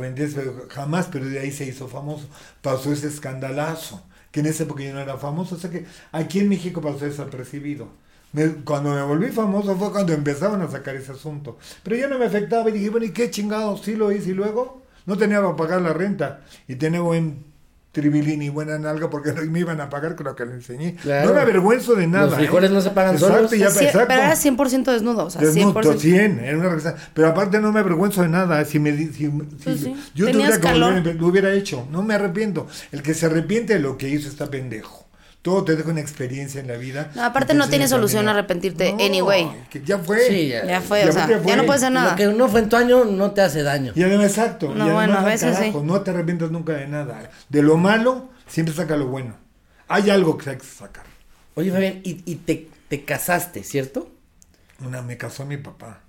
[0.70, 2.28] jamás, pero de ahí se hizo famoso.
[2.62, 5.56] Pasó ese escandalazo, que en esa época yo no era famoso.
[5.56, 7.90] O sea que aquí en México pasó desapercibido.
[8.32, 11.58] Me- cuando me volví famoso fue cuando empezaban a sacar ese asunto.
[11.84, 13.82] Pero yo no me afectaba y dije, bueno, ¿y qué chingados?
[13.84, 16.42] Sí lo hice y luego no tenía para pagar la renta.
[16.68, 17.44] Y tenía buen
[17.94, 20.96] tribilín y buena nalga porque no me iban a pagar con lo que le enseñé.
[20.96, 21.30] Claro.
[21.30, 22.26] No me avergüenzo de nada.
[22.26, 22.74] Los frijoles ¿eh?
[22.74, 23.52] no se pagan Exacto, solos.
[23.52, 24.08] ya- Sí, exacto.
[24.10, 25.98] pero era 100% desnudo, o sea, Desnudo, 100%.
[26.00, 26.96] 100, era una.
[27.14, 28.66] Pero aparte no me avergüenzo de nada.
[28.66, 29.30] Si me di- si, si-
[29.64, 29.96] Pues sí.
[30.16, 31.88] yo tuviera volver, lo hubiera hecho.
[31.92, 32.68] No me arrepiento.
[32.92, 35.03] El que se arrepiente de lo que hizo está pendejo.
[35.44, 37.12] Todo te deja una experiencia en la vida.
[37.16, 39.46] No, aparte no tiene solución arrepentirte anyway.
[39.70, 40.26] que ya fue.
[40.28, 40.66] Sí, ya.
[40.66, 42.16] Ya fue, Ya o sea, fue, ya no hacer Lo nada.
[42.16, 43.92] que no fue en tu año no te hace daño.
[43.94, 44.70] Y además, exacto.
[44.70, 45.62] No, y además, bueno, a veces sí.
[45.64, 47.30] carajo, No te arrepientas nunca de nada.
[47.50, 49.36] De lo malo, siempre saca lo bueno.
[49.90, 51.04] Hay algo que hay que sacar.
[51.56, 54.10] Oye, Fabián, y, y te, te casaste, ¿cierto?
[54.80, 56.00] Una, me casó mi papá.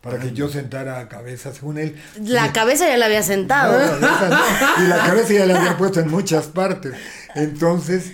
[0.00, 1.96] Para que yo sentara a cabeza, según él.
[2.20, 3.78] La cabeza ya la había sentado.
[4.00, 4.84] No, esa no.
[4.84, 6.92] Y la cabeza ya la había puesto en muchas partes.
[7.36, 8.12] Entonces,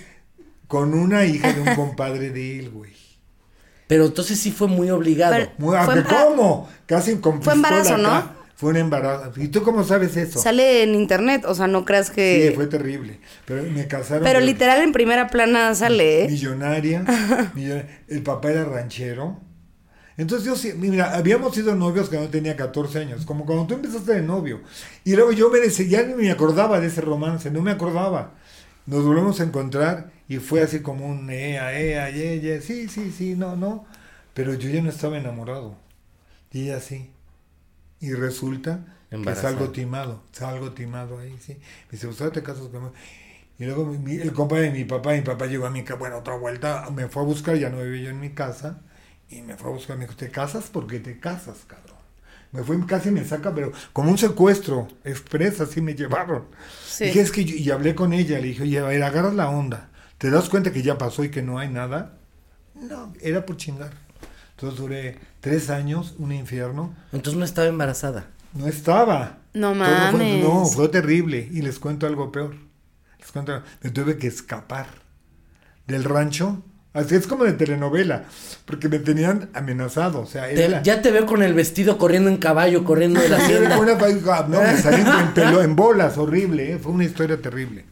[0.71, 2.93] con una hija de un compadre de él, güey.
[3.87, 5.33] Pero entonces sí fue muy obligado.
[5.33, 6.69] Pero- Muy- Fue ¿a que embara- ¿Cómo?
[6.85, 8.15] Casi con Fue embarazo, pistola ¿no?
[8.15, 8.33] acá.
[8.55, 9.33] Fue un embarazo.
[9.35, 10.39] ¿Y tú cómo sabes eso?
[10.39, 12.47] Sale en internet, o sea, no creas que...
[12.51, 13.19] Sí, fue terrible.
[13.45, 14.23] Pero me casaron.
[14.23, 16.27] Pero literal en primera plana sale, ¿eh?
[16.29, 17.03] millonaria,
[17.53, 18.03] millonaria.
[18.07, 19.41] El papá era ranchero.
[20.15, 23.73] Entonces yo sí, mira, habíamos sido novios cuando yo tenía 14 años, como cuando tú
[23.73, 24.61] empezaste de novio.
[25.03, 28.35] Y luego yo me decía, ya ni me acordaba de ese romance, no me acordaba.
[28.91, 33.11] Nos volvemos a encontrar y fue así como un ea, ea, ye, ye, sí, sí,
[33.11, 33.85] sí, no, no.
[34.35, 35.77] Pero yo ya no estaba enamorado.
[36.51, 37.11] Y ella sí.
[38.01, 38.85] Y resulta
[39.21, 39.35] que Embarazada.
[39.35, 41.53] salgo timado, salgo timado ahí, sí.
[41.55, 42.93] Me dice, ¿usted te casas conmigo?
[43.59, 46.19] Y luego mi- el compa de mi papá, mi papá llegó a mi casa, bueno,
[46.19, 48.81] otra vuelta, me fue a buscar, ya no vivía yo en mi casa,
[49.29, 50.69] y me fue a buscar, me dijo, ¿te casas?
[50.71, 51.97] porque te casas, cabrón?
[52.51, 56.45] Me fue, casi me saca, pero como un secuestro, expresa, así me llevaron.
[56.85, 57.05] Sí.
[57.05, 59.49] Dije, es que yo- y hablé con ella, le dije, oye, a ver, agarras la
[59.49, 62.17] onda, ¿te das cuenta que ya pasó y que no hay nada?
[62.75, 63.91] No, era por chingar.
[64.51, 68.27] Entonces duré tres años, un infierno, Entonces no estaba embarazada.
[68.53, 69.37] no estaba.
[69.53, 70.43] No Todo fue- mames.
[70.43, 71.47] no, fue terrible.
[71.51, 72.55] Y les cuento algo peor.
[73.19, 74.87] Les cuento, me tuve que escapar
[75.87, 76.63] del rancho.
[76.93, 78.25] Así es como de telenovela,
[78.65, 80.19] porque me tenían amenazado.
[80.19, 83.21] O sea, era Te- la- ya te veo con el vestido corriendo en caballo, corriendo
[83.21, 83.77] de la hacienda.
[83.97, 86.79] pa- no, me salí en, pelo- en bolas, horrible, ¿eh?
[86.79, 87.85] fue una historia terrible.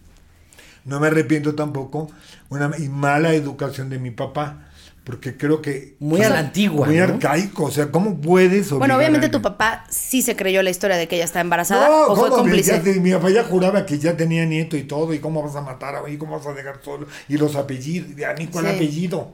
[0.84, 2.12] No me arrepiento tampoco,
[2.50, 4.69] una y mala educación de mi papá,
[5.04, 5.96] porque creo que...
[6.00, 7.04] Muy a la antigua, Muy ¿no?
[7.06, 10.98] arcaico, o sea, ¿cómo puedes Bueno, a obviamente tu papá sí se creyó la historia
[10.98, 12.82] de que ella está embarazada No, o fue cómplice.
[12.86, 15.62] Ya mi papá ya juraba que ya tenía nieto y todo, y cómo vas a
[15.62, 18.66] matar a y cómo vas a dejar solo, y los apellidos, y a mí cuál
[18.66, 18.72] Sí.
[18.76, 19.32] apellido.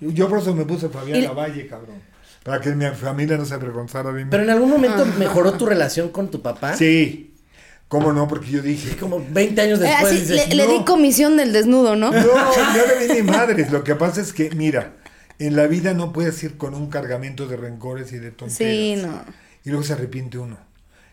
[0.00, 1.96] Yo, yo por eso me puse Fabián Y- Lavalle, cabrón,
[2.44, 4.30] para que mi familia no se avergonzara de mí.
[4.30, 6.76] Pero en algún momento mejoró tu relación con tu papá.
[6.76, 7.31] Sí,
[7.92, 11.36] cómo no, porque yo dije, Como 20 años Eh, después así, dices, le, di comisión
[11.36, 12.10] del desnudo, ¿no?
[12.10, 14.94] no, no le vi ni madres, lo que pasa es que, mira,
[15.38, 18.98] en la vida no puedes ir con un cargamento de rencores y de tonterías.
[18.98, 19.22] Sí, no.
[19.62, 20.56] y luego se arrepiente uno.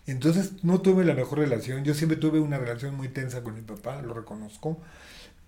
[0.07, 1.83] Entonces no tuve la mejor relación.
[1.83, 4.79] Yo siempre tuve una relación muy tensa con mi papá, lo reconozco,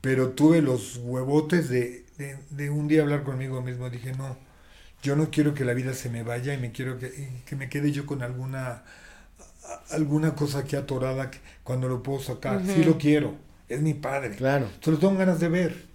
[0.01, 3.89] pero tuve los huevotes de, de, de un día hablar conmigo mismo.
[3.89, 4.35] Dije, no,
[5.01, 7.69] yo no quiero que la vida se me vaya y me quiero que, que me
[7.69, 8.83] quede yo con alguna
[9.89, 12.61] alguna cosa aquí atorada que- cuando lo puedo sacar.
[12.65, 13.35] Sí lo quiero,
[13.69, 14.35] es mi padre.
[14.35, 14.67] Claro.
[14.81, 15.85] Solo tengo ganas de ver.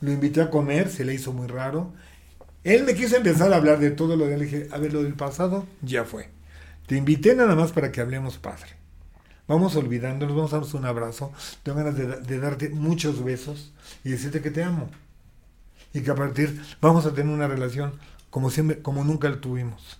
[0.00, 1.92] Lo invité a comer, se le hizo muy raro.
[2.64, 4.38] Él me quiso empezar a hablar de todo lo de él.
[4.40, 6.28] Le dije, a ver, lo del pasado ya fue.
[6.86, 8.66] Te invité nada más para que hablemos, padre.
[9.46, 11.32] Vamos olvidándonos, vamos a darnos un abrazo.
[11.62, 13.72] Tengo ganas de darte muchos besos
[14.04, 14.88] y decirte que te amo.
[15.92, 17.92] y que a partir vamos a tener una relación
[18.30, 19.99] como siempre, como nunca la tuvimos.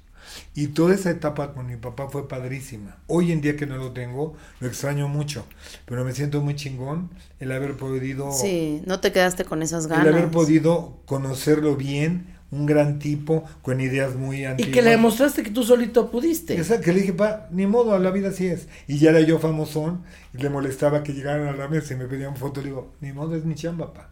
[0.55, 2.99] Y toda esa etapa con mi papá fue padrísima.
[3.07, 5.47] Hoy en día que no lo tengo, lo extraño mucho,
[5.87, 10.07] pero me siento muy chingón el haber podido Sí, no te quedaste con esas ganas.
[10.07, 14.75] el haber podido conocerlo bien, un gran tipo con ideas muy Y antiguas.
[14.75, 16.57] que le demostraste que tú solito pudiste.
[16.57, 18.67] Exacto, que le dije, pa, ni modo, la vida así es.
[18.89, 20.03] Y ya era yo famosón
[20.35, 22.61] y le molestaba que llegaran a la mesa y me pedían foto.
[22.61, 24.11] Le digo, ni modo, es mi chamba, pa.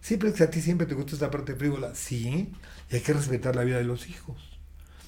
[0.00, 1.94] Sí, pero es que a ti siempre te gusta esta parte frívola.
[1.94, 2.52] Sí,
[2.90, 4.55] y hay que respetar la vida de los hijos.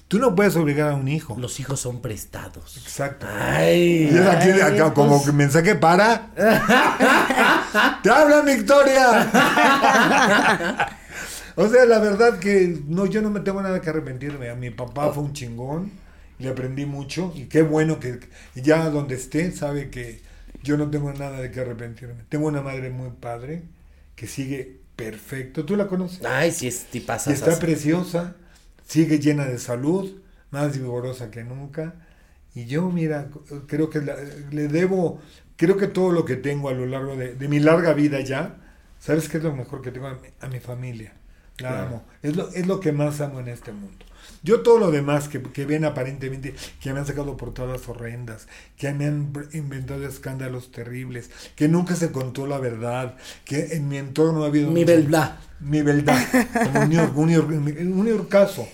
[0.09, 1.37] Tú no puedes obligar a un hijo.
[1.39, 2.77] Los hijos son prestados.
[2.77, 3.27] Exacto.
[3.29, 4.09] Ay.
[4.11, 6.31] Y es aquí, Ay, acá, como que mensaje para.
[8.03, 9.31] ¡Te habla Victoria!
[11.55, 14.49] o sea, la verdad que no, yo no me tengo nada que arrepentirme.
[14.49, 15.91] A mi papá fue un chingón,
[16.39, 18.19] le aprendí mucho y qué bueno que
[18.55, 20.21] ya donde esté sabe que
[20.63, 22.23] yo no tengo nada de que arrepentirme.
[22.29, 23.61] Tengo una madre muy padre
[24.15, 25.65] que sigue perfecto.
[25.65, 26.25] ¿Tú la conoces?
[26.25, 27.31] Ay, sí, es Y tipaza.
[27.31, 28.35] está preciosa,
[28.89, 30.21] sigue llena de salud,
[30.51, 31.95] más vigorosa que nunca.
[32.55, 33.29] Y yo, mira,
[33.67, 34.17] creo que la-
[34.51, 35.21] le debo,
[35.57, 38.57] creo que todo lo que tengo a lo largo de, de mi larga vida ya,
[38.99, 40.07] ¿sabes qué es lo mejor que tengo?
[40.07, 41.13] A mi, a mi familia.
[41.61, 41.87] La Claro.
[41.87, 42.05] amo.
[42.23, 44.05] Es lo, es lo que más amo en este mundo.
[44.43, 48.47] Yo todo lo demás que, que ven aparentemente, que me han sacado portadas horrendas,
[48.77, 53.97] que me han inventado escándalos terribles, que nunca se contó la verdad, que en mi
[53.97, 54.71] entorno ha habido...
[54.71, 55.37] Mi verdad.
[55.59, 56.17] mi verdad,
[56.75, 58.67] un, New- un, un New caso,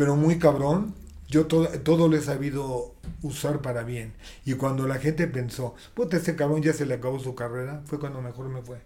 [0.00, 0.94] pero muy cabrón.
[1.28, 4.14] Yo todo, todo lo he sabido usar para bien.
[4.44, 8.00] Y cuando la gente pensó, puta, este cabrón ya se le acabó su carrera, fue
[8.00, 8.78] cuando mejor me fue.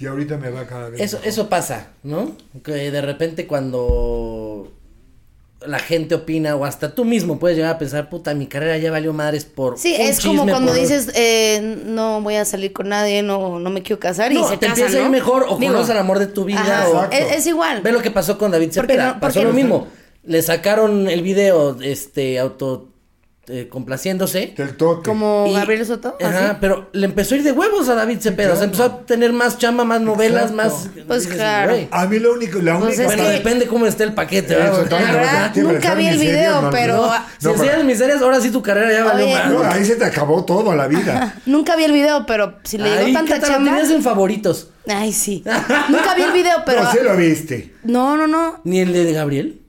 [0.00, 1.00] Y ahorita me va cada vez.
[1.00, 1.28] Eso, mejor.
[1.28, 2.32] eso pasa, ¿no?
[2.62, 4.70] Que de repente cuando
[5.66, 8.90] la gente opina o hasta tú mismo puedes llegar a pensar, puta, mi carrera ya
[8.92, 12.72] valió madres por Sí, un es como cuando por- dices, eh, no voy a salir
[12.72, 15.10] con nadie, no, no me quiero casar y No, se te casan, empieza a ir
[15.10, 16.94] mejor o Digo, conoces al amor de tu vida ajá, o...
[17.04, 17.16] Exacto.
[17.16, 17.80] es, es igual.
[17.82, 19.14] Ve lo que pasó con David Cepeda.
[19.14, 19.88] no- pasó lo no- mismo.
[20.28, 22.90] Le sacaron el video, este, auto
[23.50, 24.52] eh, complaciéndose.
[24.58, 25.08] Del toque.
[25.08, 26.18] Como Y- Gabriel Soto.
[26.20, 26.56] Ajá, así.
[26.60, 28.52] pero le empezó a ir de huevos a David Cepeda.
[28.52, 28.84] O sea, claro.
[28.84, 30.56] empezó a tener más chamba, más novelas, Exacto.
[30.56, 30.88] más.
[31.06, 31.74] Pues dices, claro.
[31.90, 33.04] A mí lo único, la Pues única...
[33.06, 34.52] Bueno, que- depende cómo esté el paquete.
[34.52, 34.88] Eso, ¿verdad?
[34.90, 37.72] también, La verdad, sí, pero nunca vi el miseria, video, no, pero- no, Si enseñas
[37.76, 39.50] pero- miserias, ahora sí tu carrera ya valió más.
[39.50, 41.34] no, ahí se te acabó todo la vida.
[41.46, 43.48] Nunca vi el video, pero si le llegó tanta ¿qué tal?
[43.50, 43.70] Lo chamba.
[43.76, 44.68] tenías en favoritos.
[44.86, 45.42] Ay, sí.
[45.88, 46.82] Nunca vi el video, pero.
[46.82, 47.72] no, sí lo viste.
[47.84, 48.60] No, no, no.
[48.64, 49.62] Ni el de Gabriel.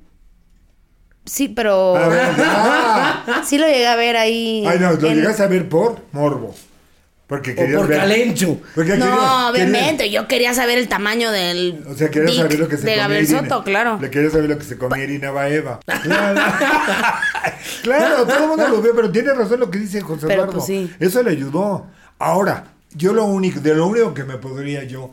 [1.29, 1.95] Sí, pero.
[1.95, 3.41] A ver, ah.
[3.45, 4.63] Sí lo llegué a ver ahí.
[4.67, 6.55] Ay, no, lo en- llegaste a ver por morbo.
[7.27, 7.99] Porque O querías por ver...
[7.99, 8.57] Calencho.
[8.73, 10.09] Porque No, querías- obviamente.
[10.09, 11.83] Yo quería saber el tamaño del.
[11.87, 13.41] O sea, querías saber lo que se De comía Gabriel Irina.
[13.41, 13.99] Soto, claro.
[14.01, 15.79] Le querías saber lo que se comía Irina Baeva.
[16.01, 16.41] Claro.
[17.83, 20.53] claro, todo el mundo lo ve, pero tiene razón lo que dice José Pero, Eduardo.
[20.53, 20.91] pues, sí.
[20.99, 21.85] Eso le ayudó.
[22.17, 22.65] Ahora,
[22.95, 25.11] yo lo único, de lo único que me podría yo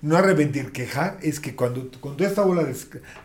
[0.00, 2.76] no arrepentir, quejar, es que cuando con toda esta bola de,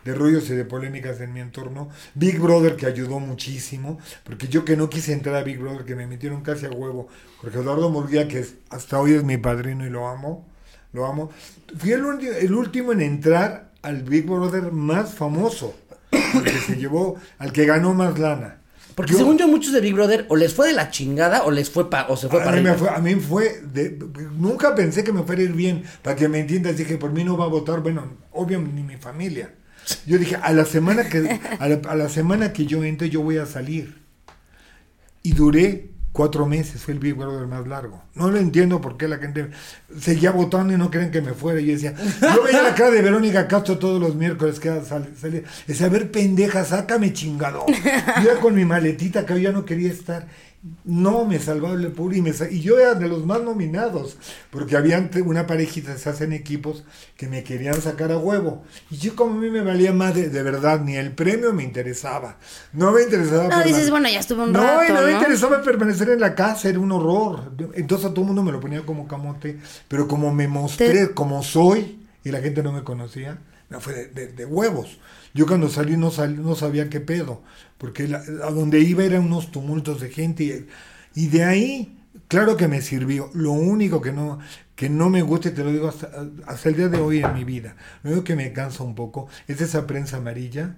[0.04, 4.64] de rollos y de polémicas en mi entorno, Big Brother que ayudó muchísimo, porque yo
[4.64, 7.08] que no quise entrar a Big Brother, que me metieron casi a huevo,
[7.38, 10.46] Jorge Eduardo Murguía, que es, hasta hoy es mi padrino y lo amo,
[10.92, 11.30] lo amo,
[11.76, 12.04] fui el,
[12.40, 15.76] el último en entrar al Big Brother más famoso,
[16.32, 18.63] porque se llevó al que ganó más lana.
[18.94, 21.50] Porque Yo- según yo, muchos de Big Brother o les fue de la chingada o
[21.50, 23.98] les fue pa o se fue a para mí, me fue, a mí fue de-
[24.38, 27.24] nunca pensé que me fuera a ir bien, para que me entiendas, dije, por mí
[27.24, 29.52] no va a votar, bueno, obvio ni mi familia.
[30.06, 33.20] Yo dije, a la semana que a la, a la semana que yo entre yo
[33.22, 34.02] voy a salir.
[35.22, 38.00] Y duré cuatro meses, fue el Big Brother más largo.
[38.14, 39.50] No lo entiendo por qué la gente
[39.98, 41.60] seguía votando y no creen que me fuera.
[41.60, 45.42] Yo decía, yo veía la cara de Verónica Castro todos los miércoles que salía.
[45.66, 47.66] Decía, a ver, pendeja, sácame chingado.
[47.66, 50.28] Yo iba con mi maletita que yo ya no quería estar.
[50.84, 54.16] No, me salvaba el y, me sa- y yo era de los más nominados,
[54.50, 56.84] porque había una parejita, se hacen equipos
[57.18, 58.64] que me querían sacar a huevo.
[58.90, 61.64] Y yo como a mí me valía más de, de verdad, ni el premio me
[61.64, 62.38] interesaba.
[62.72, 63.48] No me interesaba.
[63.48, 64.84] No, dices, bueno, ya estuve un no, rato.
[64.90, 65.18] y no me ¿no?
[65.18, 67.52] interesaba permanecer en la casa, era un horror.
[67.74, 71.14] Entonces a todo el mundo me lo ponía como camote, pero como me mostré, Te-
[71.14, 74.98] como soy, y la gente no me conocía, me fue de, de- de huevos.
[75.34, 77.42] Yo cuando salí no, salí no sabía qué pedo,
[77.78, 80.44] porque la- a donde iba eran unos tumultos de gente,
[81.14, 83.30] y, y de ahí, claro que me sirvió.
[83.34, 84.38] Lo único que no,
[84.76, 86.10] que no me gusta, y te lo digo hasta,
[86.46, 89.28] hasta el día de hoy en mi vida, lo único que me cansa un poco
[89.48, 90.76] es esa prensa amarilla,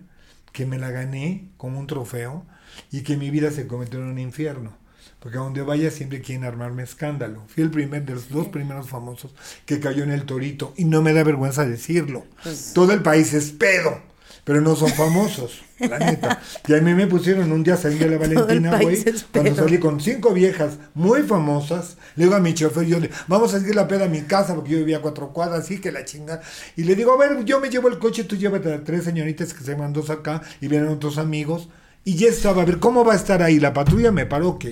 [0.53, 2.47] que me la gané como un trofeo,
[2.91, 4.77] y que mi vida se convirtió en un infierno.
[5.21, 7.43] Porque a donde vaya siempre quieren armarme escándalo.
[7.49, 10.73] Fui el primer de los dos primeros famosos que cayó en el torito.
[10.77, 12.25] Y no me da vergüenza decirlo.
[12.43, 14.03] Pues Todo el país es pedo.
[14.47, 16.41] Pero no son famosos, la neta.
[16.69, 20.01] Y a mí me pusieron un día salir de la Valentina, güey, cuando salí con
[20.01, 23.89] cinco viejas muy famosas, le digo a mi chofer, yo le, vamos a seguir la
[23.89, 26.43] peda a mi casa, porque yo vivía a cuatro cuadras, así que la chinga.
[26.77, 29.53] Y le digo, a ver, yo me llevo el coche, tú llévate a tres señoritas
[29.53, 31.69] que se llaman dos acá, y vienen otros amigos.
[32.05, 33.59] Y ya estaba, a ver, ¿cómo va a estar ahí?
[33.59, 34.67] La patrulla me paró, ok.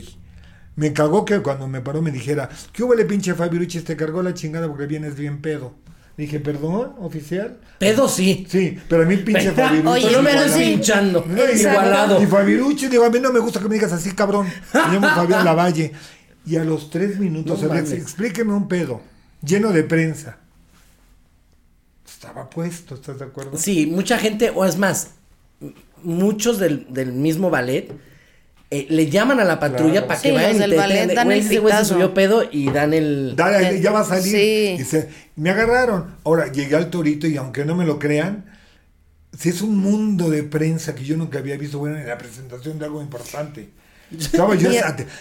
[0.76, 3.82] Me cagó que cuando me paró me dijera, ¿qué hubo le pinche Fabiruchis?
[3.82, 5.74] Te cargó la chingada porque vienes bien pedo.
[6.16, 7.58] Dije, perdón, oficial.
[7.78, 8.46] Pedo sí.
[8.48, 10.04] Sí, pero a mí pinche Pero Fabiruchis.
[10.04, 10.58] Oye, no me sí.
[10.60, 11.24] pinchando.
[11.26, 12.22] No, y- Igualado.
[12.22, 14.46] Y Fabiruchis, digo, a mí no me gusta que me digas así, cabrón.
[14.72, 15.92] Me llamo Fabián Lavalle.
[16.46, 19.00] Y a los tres minutos, No explíqueme un pedo,
[19.42, 20.38] lleno de prensa.
[22.06, 23.56] Estaba puesto, ¿estás de acuerdo?
[23.56, 25.10] Sí, mucha gente, o es más,
[26.02, 27.90] muchos del, del mismo ballet
[28.70, 30.06] eh, le llaman a la patrulla Claro.
[30.08, 32.70] para que Sí, vayan y te detengan güey, el ese güey se subió pedo y
[32.70, 33.34] dan el...
[33.36, 34.32] Dale, ya va a salir.
[34.32, 34.74] Sí.
[34.78, 36.16] Dice, me agarraron.
[36.24, 38.46] Ahora, llegué al torito y aunque no me lo crean,
[39.38, 42.78] si es un mundo de prensa que yo nunca había visto, bueno, en la presentación
[42.78, 43.68] de algo importante.
[44.10, 44.68] Estaba yo,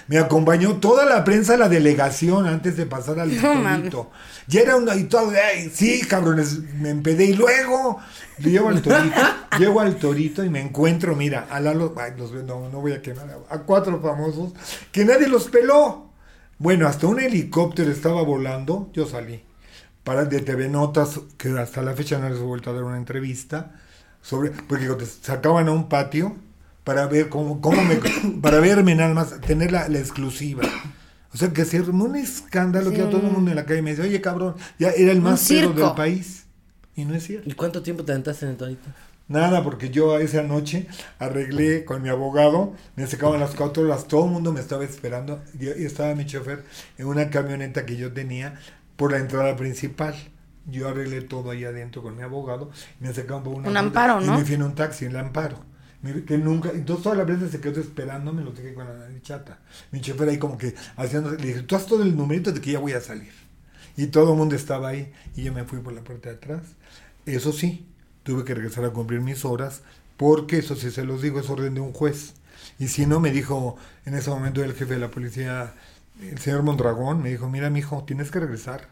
[0.08, 3.32] me acompañó toda la prensa a la delegación antes de pasar al
[3.82, 4.12] torito.
[4.48, 8.00] Ya era una y todo, "Ay, sí, cabrones, me empedé y luego
[8.40, 9.16] llego al torito,
[9.60, 13.02] llego al torito y me encuentro, mira, a Lalo, ay, los- no, no voy a
[13.02, 14.54] quemar, a cuatro famosos
[14.92, 16.10] que nadie los peló.
[16.60, 19.44] Bueno, hasta un helicóptero estaba volando, yo salí.
[20.04, 22.98] Para de TV Notas, que hasta la fecha no les he vuelto a dar una
[22.98, 23.72] entrevista,
[24.22, 26.36] sobre, porque sacaban a un patio
[26.84, 27.96] para ver cómo, cómo me,
[28.42, 30.64] para verme nada más, tener la, la exclusiva.
[31.34, 33.82] O sea que se armó un escándalo que a todo el mundo en la calle
[33.82, 36.46] me dice, oye cabrón, ya era el más cero del país.
[36.96, 37.50] Y no es cierto.
[37.50, 38.90] ¿Y cuánto tiempo te aventaste en el torito?
[39.28, 40.86] Nada, porque yo esa noche
[41.18, 45.42] arreglé con mi abogado, me sacaban las cuatro horas, todo el mundo me estaba esperando
[45.60, 46.64] y y estaba mi chofer
[46.98, 48.60] en una camioneta que yo tenía
[48.96, 50.14] por la entrada principal.
[50.66, 52.70] Yo arreglé todo ahí adentro con mi abogado
[53.00, 54.38] y me sacaban por una Un ruta amparo, y ¿no?
[54.38, 55.58] me fui en un taxi, en el amparo.
[56.28, 59.60] Que nunca, entonces toda la prensa se quedó esperándome, lo dejé con la nariz chata.
[59.92, 62.74] Mi chofer ahí como que haciendo, le dije, tú haz todo el numerito de que
[62.74, 63.32] ya voy a salir.
[63.96, 66.62] Y todo el mundo estaba ahí y yo me fui por la puerta de atrás.
[67.26, 67.86] Eso sí,
[68.24, 69.82] tuve que regresar a cumplir mis horas
[70.18, 72.34] porque eso sí se los digo, es orden de un juez.
[72.80, 75.74] Y si no, me dijo en ese momento el jefe de la policía,
[76.22, 78.88] el señor Mondragón, me dijo, mira, mijo, tienes que regresar.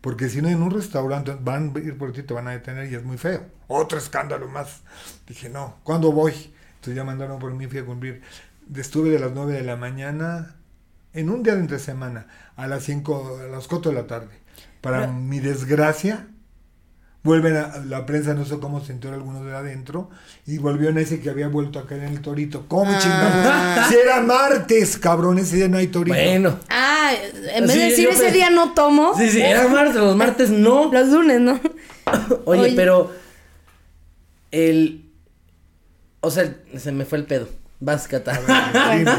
[0.00, 2.90] Porque si no, en un restaurante van a ir por ti, te van a detener
[2.90, 3.44] y es muy feo.
[3.68, 4.82] Otro escándalo más.
[5.26, 6.32] Dije, no, ¿cuándo voy?
[6.74, 8.22] Entonces ya mandaron por mí, fui a cumplir.
[8.74, 10.56] Estuve de las 9 de la mañana,
[11.12, 14.40] en un día de entre semana, a las 5, a las 4 de la tarde.
[14.80, 16.26] Para Pero- mi desgracia,
[17.24, 20.10] vuelven a la prensa, no sé cómo se enteró alguno de adentro,
[20.46, 22.64] y volvieron a decir que había vuelto a caer en el torito.
[22.68, 22.98] ¿Cómo Ah.
[23.00, 23.88] chingados?
[23.90, 26.16] Si era martes, cabrón, ese día no hay torito.
[26.16, 26.58] Bueno.
[26.68, 27.12] Ah,
[27.54, 30.50] en vez Sí, de decir ese día no tomo, Sí, sí, era martes, los martes
[30.50, 30.90] no.
[30.92, 31.60] los lunes, ¿no?
[32.44, 32.72] Oye, Oye.
[32.74, 33.12] pero
[34.50, 35.04] el...
[36.20, 37.48] O sea, se me fue el pedo.
[37.80, 38.38] Vas, Cata.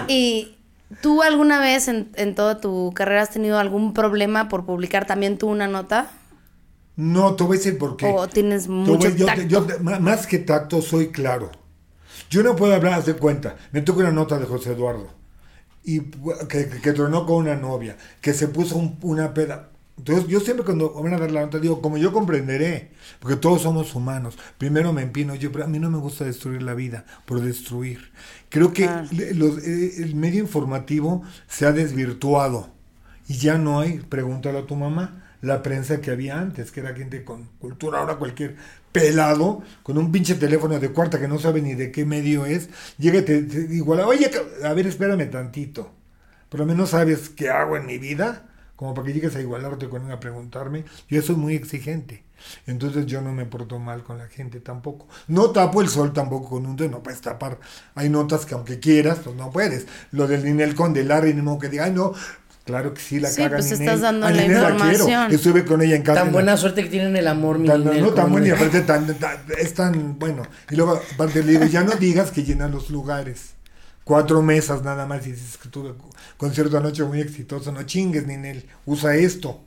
[0.08, 0.56] ¿Y
[1.02, 5.38] tú alguna vez en, en toda tu carrera has tenido algún problema por publicar también
[5.38, 6.08] tú una nota?
[6.96, 8.06] No, te voy a decir por qué.
[8.08, 9.26] ¿O tienes Te mucho voy- yo
[9.64, 9.80] tacto?
[10.00, 11.52] más que tacto, soy claro.
[12.30, 13.56] Yo no puedo hablar, haz de cuenta.
[13.72, 15.10] Me toca una nota de José Eduardo.
[15.84, 16.00] Y
[16.50, 17.98] que, que, que tronó con una novia.
[18.22, 19.70] Que se puso un- una peda.
[19.98, 23.62] Entonces, yo siempre cuando van a dar la nota digo, como yo comprenderé, porque todos
[23.62, 24.38] somos humanos.
[24.58, 28.12] Primero me empino yo, pero a mí no me gusta destruir la vida por destruir.
[28.50, 28.90] Creo que
[29.36, 32.70] los- eh, el medio informativo se ha desvirtuado
[33.28, 36.96] y ya no hay, pregúntale a tu mamá, la prensa que había antes, que era
[36.96, 38.56] gente con cultura, ahora cualquier
[38.92, 42.70] pelado, con un pinche teléfono de cuarta que no sabe ni de qué medio es,
[42.98, 43.38] llega y te,
[43.70, 44.32] iguala, oye,
[44.64, 45.92] a ver, espérame tantito,
[46.48, 49.90] por lo menos sabes qué hago en mi vida, como para que llegues a igualarte
[49.90, 52.24] con a preguntarme, yo soy muy exigente.
[52.68, 55.08] Entonces yo no me porto mal con la gente tampoco.
[55.28, 57.60] No tapo el sol tampoco con un dedo, no puedes tapar.
[57.96, 59.88] Hay notas que aunque quieras, pues no puedes.
[60.12, 62.14] Lo del Ninel con de Larry, modo que diga, ay no,
[62.64, 65.08] claro que sí la Sí, caga pues estás dando A la información.
[65.08, 65.28] quiero.
[65.36, 66.20] Estuve con ella en casa.
[66.20, 68.82] Tan en- buena suerte que tienen el amor, mi tan, no, tan buena y aparte
[68.82, 70.44] tan, tan- es tan bueno.
[70.72, 73.52] Y luego aparte le digo, ya no digas que llenan los lugares.
[74.04, 75.94] Cuatro mesas nada más y dices que tuve
[76.38, 77.72] concierto anoche muy exitoso.
[77.72, 78.66] No chingues, Ninel.
[78.86, 79.62] Usa esto.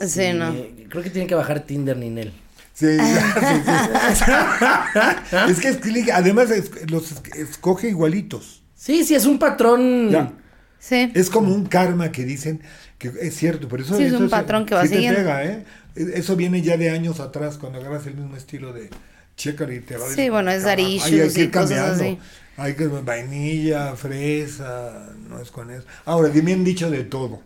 [0.00, 0.50] Sí, no.
[0.52, 2.32] Eh, Creo que tienen que bajar Tinder, Ninel.
[2.72, 3.04] Sí, sí,
[4.14, 4.24] sí.
[5.50, 8.62] es que es- además es- los es- escoge igualitos.
[8.74, 10.10] Sí, sí, es un patrón.
[10.10, 10.32] Ya.
[10.80, 11.12] Sí.
[11.14, 12.60] Es como un karma que dicen
[12.98, 15.20] que es cierto, pero eso Sí, es eso un patrón que va sí te siguiendo.
[15.20, 15.64] pega, ¿eh?
[15.94, 18.90] Eso viene ya de años atrás cuando agarras el mismo estilo de
[19.36, 22.04] checker y te va Sí, bueno, es hay issues que y ir cosas cambiando.
[22.04, 22.18] así.
[22.56, 25.84] Hay que vainilla, fresa, no es con eso.
[26.04, 27.42] Ahora, me han dicho de todo.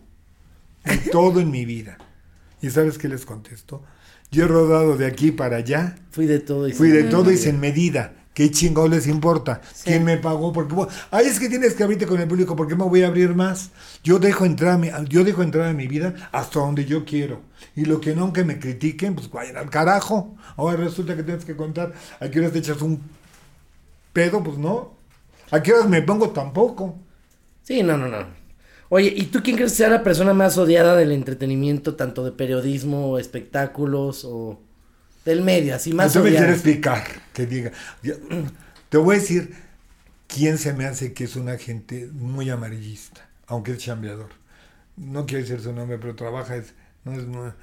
[0.83, 1.97] De todo en mi vida.
[2.61, 3.83] ¿Y sabes qué les contesto?
[4.31, 5.95] Yo he rodado de aquí para allá.
[6.11, 8.13] Fui de todo y Fui sin de todo y sin medida.
[8.35, 9.61] ¿Qué chingón les importa?
[9.83, 10.53] ¿Quién me pagó?
[10.53, 12.55] Porque vos- ay, es que tienes que abrirte con el público.
[12.55, 13.71] ¿Por qué me voy a abrir más?
[14.03, 17.41] Yo dejo entrar, a mi, yo dejo entrar en mi vida hasta donde yo quiero.
[17.75, 20.35] Y lo que no, que me critiquen, pues vayan al carajo.
[20.57, 21.93] Ahora resulta que tienes que contar.
[22.19, 23.01] ¿A qué horas te echas un
[24.13, 24.43] pedo?
[24.43, 24.97] Pues no.
[25.51, 26.31] ¿A qué horas me pongo?
[26.31, 26.99] Tampoco.
[27.63, 28.27] Sí, no, no, no.
[28.89, 32.31] Oye, ¿y tú quién crees que sea la persona más odiada del entretenimiento, tanto de
[32.31, 34.64] periodismo, espectáculos o
[35.25, 37.71] del medio, así más Tú me quieres explicar, que diga.
[38.03, 38.15] Yo-
[38.89, 39.53] te voy a decir
[40.27, 44.29] quién se me hace que es una gente muy amarillista, aunque es chambeador.
[44.95, 47.53] No quiero decir su nombre, pero trabaja, es, no es, no-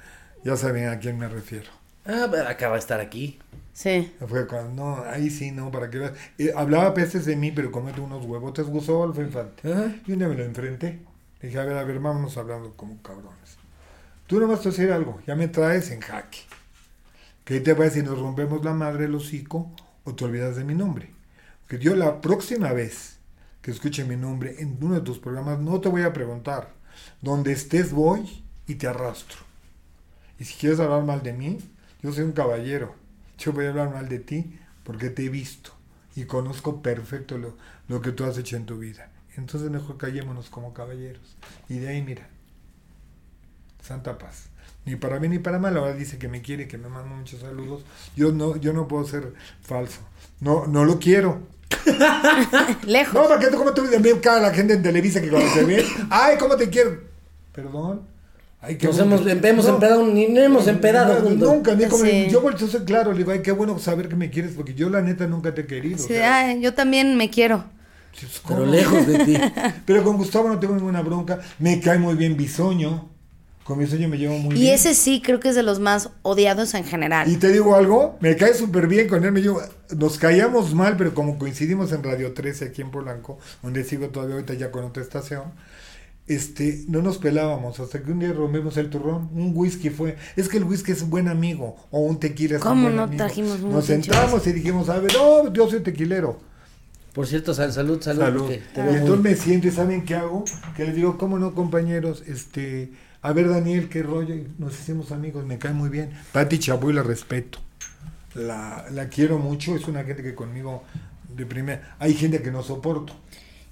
[0.43, 1.69] ya saben a quién me refiero.
[2.05, 3.39] Ah, pero acaba de estar aquí.
[3.73, 4.11] Sí.
[4.27, 6.11] Fue cuando, no, ahí sí, no, para que veas.
[6.37, 9.63] Eh, hablaba peces de mí, pero comete unos huevotes, gustó Alfa Infante.
[10.05, 10.99] Y un día me lo enfrenté.
[11.41, 13.57] Le dije, a ver, a ver, vámonos hablando como cabrones.
[14.27, 16.39] Tú no vas a decir algo, ya me traes en jaque.
[17.45, 19.69] ¿Qué te parece si nos rompemos la madre el hocico
[20.05, 21.11] o te olvidas de mi nombre?
[21.67, 23.17] Que yo la próxima vez
[23.61, 26.73] que escuche mi nombre en uno de tus programas no te voy a preguntar.
[27.21, 29.39] Donde estés voy y te arrastro.
[30.39, 31.57] Y si quieres hablar mal de mí,
[32.01, 32.95] yo soy un caballero.
[33.37, 35.71] Yo voy a hablar mal de ti porque te he visto
[36.15, 37.57] y conozco perfecto lo,
[37.89, 39.09] lo que tú has hecho en tu vida.
[39.35, 41.35] Entonces mejor callémonos como caballeros.
[41.67, 42.29] Y de ahí, mira,
[43.81, 44.52] Santa Paz.
[44.85, 47.39] Ni para mí ni para mal, ahora dice que me quiere, que me manda muchos
[47.39, 47.83] saludos.
[48.15, 49.99] Yo no, yo no puedo ser falso.
[50.41, 51.41] No, no lo quiero.
[52.85, 53.13] Lejos.
[53.13, 55.85] No, porque tú como tú me cara la gente en Televisa que cuando te ve,
[56.09, 56.97] ay, cómo te quiero.
[57.53, 58.01] Perdón.
[58.61, 59.73] Ay, qué Nos bueno hemos, que- hemos No.
[59.73, 61.49] empedado, ni no hemos empedado No, juntos.
[61.49, 62.27] Nunca, ni como Sí.
[62.29, 64.73] yo vuelto a ser claro, le digo, ay, qué bueno saber que me quieres, porque
[64.73, 65.97] yo la neta nunca te he querido.
[65.97, 67.65] Sí, ay, yo también me quiero.
[68.47, 69.37] Pero lejos de ti.
[69.85, 71.39] Pero con Gustavo no tengo ninguna bronca.
[71.59, 73.09] Me cae muy bien Bisoño.
[73.63, 74.73] Con Bisoño me llevo muy Y bien.
[74.75, 77.29] ese sí creo que es de los más odiados en general.
[77.31, 79.31] Y te digo algo, me cae súper bien con él.
[79.31, 79.61] Me llevo,
[79.97, 84.35] nos caíamos mal, pero como coincidimos en Radio 13 aquí en Polanco, donde sigo todavía
[84.35, 85.43] ahorita ya con otra estación,
[86.27, 89.29] este, no nos pelábamos hasta que un día rompimos el turrón.
[89.33, 90.17] Un whisky fue.
[90.35, 91.75] Es que el whisky es un buen amigo.
[91.91, 93.17] O un tequila es un ¿Cómo buen no amigo.
[93.23, 96.39] trajimos un Nos sentamos y dijimos, a ver, oh, yo soy tequilero.
[97.13, 98.21] Por cierto, sal- salud, salud.
[98.21, 98.47] Salud.
[98.47, 100.43] te Y entonces me siento y ¿saben qué hago?
[100.75, 102.23] Que les digo, ¿cómo no, compañeros?
[102.25, 102.91] Este,
[103.23, 104.35] a ver, Daniel, qué rollo.
[104.57, 106.11] Nos hicimos amigos, me cae muy bien.
[106.31, 107.59] Pati Chaboy la respeto.
[108.35, 110.83] La, la quiero mucho, es una gente que conmigo
[111.29, 111.95] de primera.
[111.99, 113.15] Hay gente que no soporto.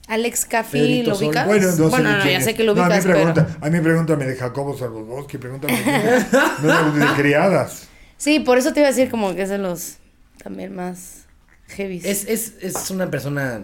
[0.08, 1.46] Alex Caffi, ¿lo ubicas?
[1.46, 3.14] Bueno, no sé bueno, ni no, quién ya sé que lo No, ubicas, a mí
[3.14, 3.34] pero...
[3.34, 6.26] pregunta, a mí pregúntame de Jacobo Salvodoski, pregúntame de,
[6.64, 7.88] no, de criadas.
[8.18, 9.98] Sí, por eso te iba a decir como que es de los
[10.44, 11.26] también más
[11.68, 12.02] heavy.
[12.04, 13.64] Es, es, es una persona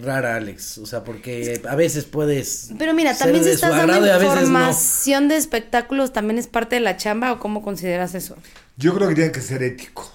[0.00, 0.78] rara, Alex.
[0.78, 2.70] O sea, porque a veces puedes.
[2.78, 4.32] Pero mira, ser también si estás dando veces no.
[4.32, 8.36] información de espectáculos, ¿también es parte de la chamba o cómo consideras eso?
[8.76, 10.12] Yo creo que tiene que ser ético.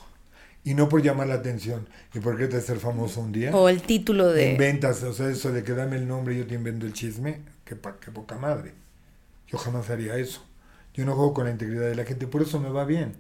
[0.64, 1.88] Y no por llamar la atención.
[2.14, 3.56] ¿Y por qué te ser famoso un día?
[3.56, 4.52] O el título de...
[4.52, 7.42] Inventas, o sea, eso de que dame el nombre y yo te invento el chisme,
[7.66, 8.74] que, pa, qué poca madre.
[9.48, 10.46] Yo jamás haría eso.
[10.94, 13.16] Yo no juego con la integridad de la gente, por eso me va bien.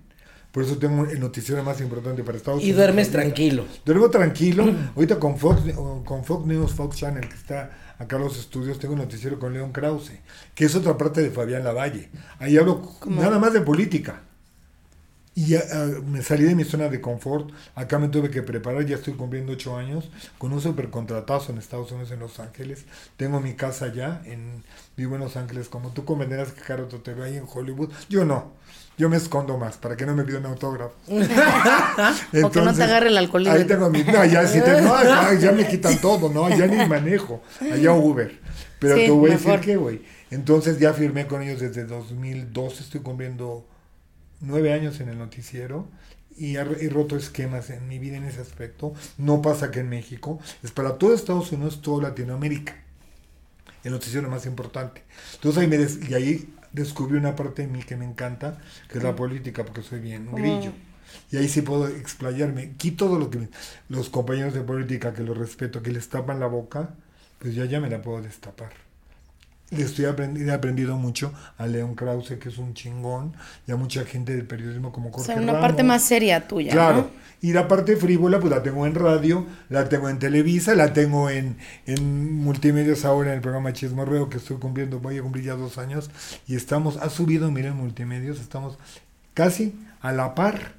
[0.51, 2.77] Por eso tengo el noticiero más importante para Estados Y Unidos.
[2.77, 3.21] duermes ahorita.
[3.21, 3.65] tranquilo.
[3.85, 4.65] Duermo tranquilo.
[4.95, 5.61] Ahorita con Fox,
[6.05, 9.53] con Fox News, Fox Channel, que está acá en los estudios, tengo un noticiero con
[9.53, 10.11] León Krause,
[10.55, 12.09] que es otra parte de Fabián Lavalle.
[12.39, 14.23] Ahí hablo nada más de política.
[15.33, 17.51] Y ya, ah, me salí de mi zona de confort.
[17.73, 18.85] Acá me tuve que preparar.
[18.85, 22.83] Ya estoy cumpliendo ocho años con un super contratazo en Estados Unidos, en Los Ángeles.
[23.15, 24.21] Tengo mi casa allá.
[24.25, 24.61] En,
[24.97, 25.69] vivo en Los Ángeles.
[25.69, 27.91] Como tú convendrás que Caro te ve ahí en Hollywood.
[28.09, 28.51] Yo no.
[28.97, 30.93] Yo me escondo más para que no me pidan autógrafo.
[32.43, 33.53] O que no te agarre el alcoholismo.
[33.53, 34.03] Ahí tengo mi.
[34.03, 36.49] No, ya, si te- no, ya, ya me quitan todo, ¿no?
[36.49, 37.41] Ya ni manejo.
[37.61, 38.39] Allá Uber.
[38.79, 40.01] Pero Sí, te voy a decir que, güey.
[40.29, 42.83] Entonces ya firmé con ellos desde 2012.
[42.83, 43.65] Estoy cumpliendo
[44.39, 45.87] nueve años en el noticiero.
[46.37, 48.93] Y he, he roto esquemas en mi vida en ese aspecto.
[49.17, 50.39] No pasa que en México.
[50.63, 52.75] Es para todo Estados Unidos, toda Latinoamérica.
[53.83, 55.01] El noticiero más importante.
[55.35, 58.97] Entonces ahí me des- y ahí descubrí una parte de mí que me encanta, que
[58.99, 60.73] es la política, porque soy bien grillo.
[61.31, 62.73] Y ahí sí puedo explayarme.
[62.77, 63.49] Quito todo lo que me-
[63.89, 66.95] los compañeros de política que los respeto, que les tapan la boca,
[67.39, 68.71] pues ya ya me la puedo destapar.
[69.71, 73.33] Le estoy aprendi- he aprendido mucho a León Krause, que es un chingón,
[73.67, 75.61] y a mucha gente del periodismo como O Jorge sea, una Ramos.
[75.67, 76.97] parte más seria tuya, Claro.
[76.97, 77.21] ¿no?
[77.43, 81.29] Y la parte frívola, pues la tengo en radio, la tengo en Televisa, la tengo
[81.29, 81.57] en,
[81.87, 85.77] en multimedios ahora en el programa Chismorreo que estoy cumpliendo, voy a cumplir ya dos
[85.79, 86.11] años.
[86.47, 88.77] Y estamos, ha subido, miren, multimedios, estamos
[89.33, 90.73] casi a la par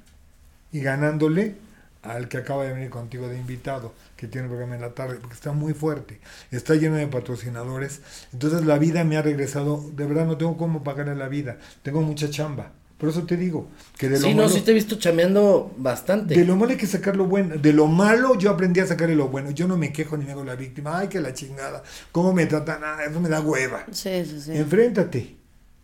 [0.71, 1.55] y ganándole
[2.01, 5.17] al que acaba de venir contigo de invitado, que tiene el programa en la tarde,
[5.19, 7.99] porque está muy fuerte, está lleno de patrocinadores.
[8.31, 12.01] Entonces la vida me ha regresado, de verdad no tengo cómo pagarle la vida, tengo
[12.01, 13.67] mucha chamba, Por eso te digo
[13.97, 16.35] que de lo Sí, no, malo, sí te he visto chameando bastante.
[16.35, 17.57] de lo malo hay que sacar lo bueno.
[17.57, 19.51] De lo malo yo aprendí a sacarle lo bueno.
[19.51, 20.99] Yo no me quejo ni me hago la víctima.
[20.99, 21.83] Ay, que la chingada.
[22.13, 22.79] ¿Cómo me tratan?
[22.81, 23.83] Ah, eso me da hueva.
[23.91, 24.51] Sí, sí, sí.
[24.55, 25.35] Enfréntate.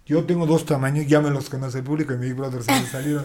[0.10, 2.86] Yo tengo dos tamaños, ya me los conoce el público, en Big Brother se me
[2.88, 3.24] salieron.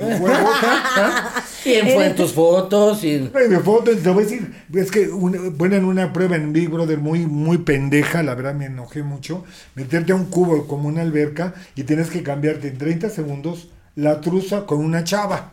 [1.64, 4.52] Y en, fue en tus fotos y en- Ay, de foto, te voy a decir,
[4.74, 8.66] es que una, ponen una prueba en Big Brother muy, muy pendeja, la verdad me
[8.66, 13.08] enojé mucho, meterte a un cubo como una alberca y tienes que cambiarte en 30
[13.08, 15.52] segundos la truza con una chava.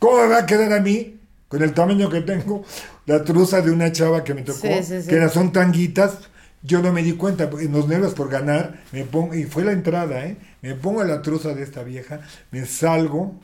[0.00, 2.64] ¿Cómo me va a quedar a mí, con el tamaño que tengo,
[3.06, 5.08] la truza de una chava que me tocó, Sí, sí, sí.
[5.08, 6.18] que son tanguitas?
[6.66, 9.72] Yo no me di cuenta, en los nervios por ganar, me pongo, y fue la
[9.72, 10.36] entrada, ¿eh?
[10.62, 13.38] Me pongo la truza de esta vieja, me salgo,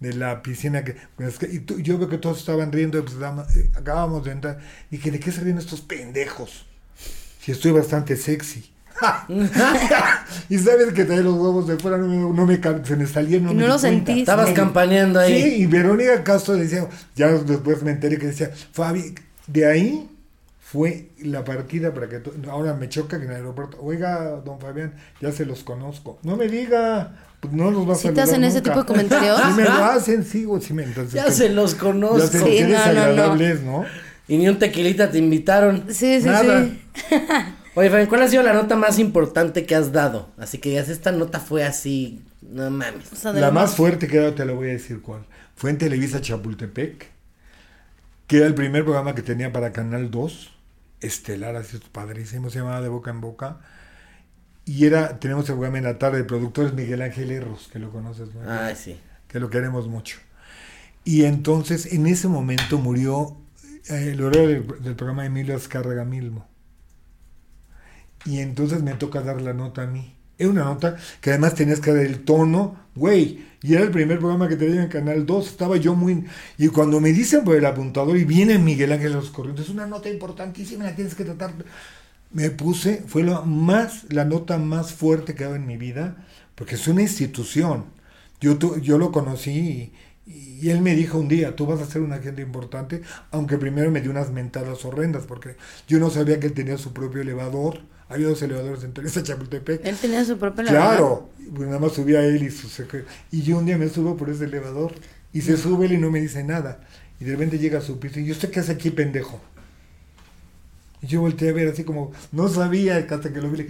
[0.00, 3.16] de la piscina que, pues, y tú- yo veo que todos estaban riendo pues,
[3.56, 4.58] eh, acabamos de entrar
[4.90, 6.66] y dije de qué se ríen estos pendejos
[7.40, 8.68] si estoy bastante sexy
[10.48, 13.44] y sabes que trae los huevos de fuera no me, no me se me salían
[13.44, 14.20] no Y me no di lo sentiste.
[14.20, 14.54] estabas Sí.
[14.54, 15.40] campaneando ahí.
[15.42, 19.14] sí y Verónica Castro decía ya después me enteré que decía Fabi
[19.46, 20.10] de ahí
[20.72, 24.58] fue la partida para que tú- ahora me choca que en el aeropuerto oiga don
[24.58, 28.20] Fabián ya se los conozco no me diga pues no los vas a ¿Sí te
[28.22, 28.70] hacen ese nunca.
[28.70, 29.38] tipo de comentarios?
[29.48, 32.38] Sí me lo hacen, sí, o sí me entonces Ya que- se los Ya conozco.
[32.38, 32.78] Sí, qué no, no, no.
[32.78, 33.84] desagradables, ¿no?
[34.28, 35.84] Y ni un tequilita te invitaron.
[35.88, 36.64] Sí, sí, Nada.
[36.64, 36.80] sí.
[37.74, 40.28] Oye, Fabián, ¿cuál ha sido la nota más importante que has dado?
[40.38, 43.12] Así que digas, esta nota fue así, no mames.
[43.12, 45.26] O sea, de La más fuerte que he dado, te la voy a decir cuál.
[45.56, 47.08] Fue en Televisa Chapultepec,
[48.28, 50.51] que era el primer programa que tenía para Canal 2,
[51.02, 53.60] estelar, así padrísimo, se llamaba De Boca en Boca.
[54.64, 57.78] Y era, tenemos el programa en la tarde, el productor es Miguel Ángel Herros, que
[57.78, 58.48] lo conoces, ¿no?
[58.48, 59.00] Ay, sí.
[59.28, 60.18] que lo queremos mucho.
[61.04, 63.36] Y entonces, en ese momento murió
[63.90, 66.46] eh, el horario del, del programa de Emilio Azcárraga Milmo.
[68.24, 70.14] Y entonces me toca dar la nota a mí.
[70.42, 73.44] Era una nota que además tenías que dar el tono, güey.
[73.62, 75.46] Y era el primer programa que tenía en Canal 2.
[75.48, 76.24] Estaba yo muy...
[76.58, 79.86] Y cuando me dicen por el apuntador y viene Miguel Ángel Los Corrientes, es una
[79.86, 81.52] nota importantísima, la tienes que tratar.
[82.32, 86.26] Me puse, fue lo más, la nota más fuerte que he dado en mi vida,
[86.54, 87.86] porque es una institución.
[88.40, 89.92] Yo, tu- yo lo conocí
[90.26, 93.58] y, y él me dijo un día, tú vas a ser un agente importante, aunque
[93.58, 95.56] primero me dio unas mentadas horrendas, porque
[95.88, 97.80] yo no sabía que él tenía su propio elevador.
[98.12, 99.84] Había dos elevadores en Teresa Chapultepec.
[99.84, 100.96] Él tenía su propio elevador.
[100.96, 104.16] Claro, pues nada más subía él y su secre- Y yo un día me subo
[104.16, 104.92] por ese elevador
[105.32, 106.80] y se sube él y no me dice nada.
[107.20, 109.40] Y de repente llega a su piso y yo, ¿usted qué hace aquí, pendejo?
[111.00, 113.68] Y yo volteé a ver así como, no sabía hasta que lo vi.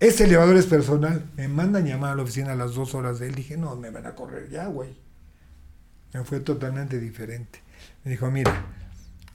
[0.00, 1.24] Ese elevador es personal.
[1.36, 3.34] Me mandan llamar a la oficina a las dos horas de él.
[3.34, 4.96] Dije, no, me van a correr ya, güey.
[6.12, 7.60] Me fue totalmente diferente.
[8.04, 8.66] Me dijo, mira,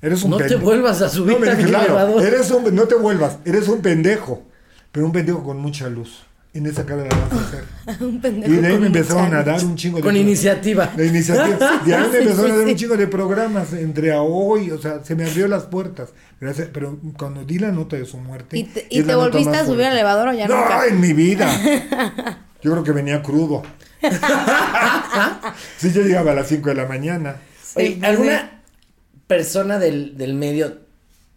[0.02, 2.24] eres un No te vuelvas a subir No, dije, claro, elevador.
[2.24, 4.44] eres un, no te vuelvas, eres un pendejo.
[4.92, 6.24] Pero un pendejo con mucha luz.
[6.54, 8.02] En esa cara la vas a hacer.
[8.06, 10.92] un pendejo Y de ahí con me empezaron a dar un chingo de Con iniciativa.
[10.98, 11.82] La iniciativa.
[11.86, 14.78] De ahí me Sí, empezaron a dar un chingo de programas entre a hoy, o
[14.78, 16.10] sea, se me abrió las puertas.
[16.42, 18.58] Gracias, pero cuando di la nota de su muerte.
[18.58, 20.88] ¿Y te, y volviste a subir al elevador o ya no, nunca?
[20.88, 21.48] en mi vida.
[22.62, 23.64] Yo creo que venía crudo.
[25.78, 27.38] Sí, yo llegaba a las 5 de la mañana.
[27.76, 28.61] Oye, Sí, ¿alguna
[29.36, 30.80] persona del, del medio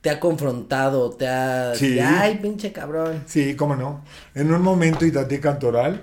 [0.01, 1.75] te ha confrontado, te ha...
[1.77, 1.97] Sí.
[2.01, 3.23] Ay, pinche cabrón.
[3.27, 4.05] Sí, cómo no.
[4.35, 6.03] En un momento Itatí Cantoral,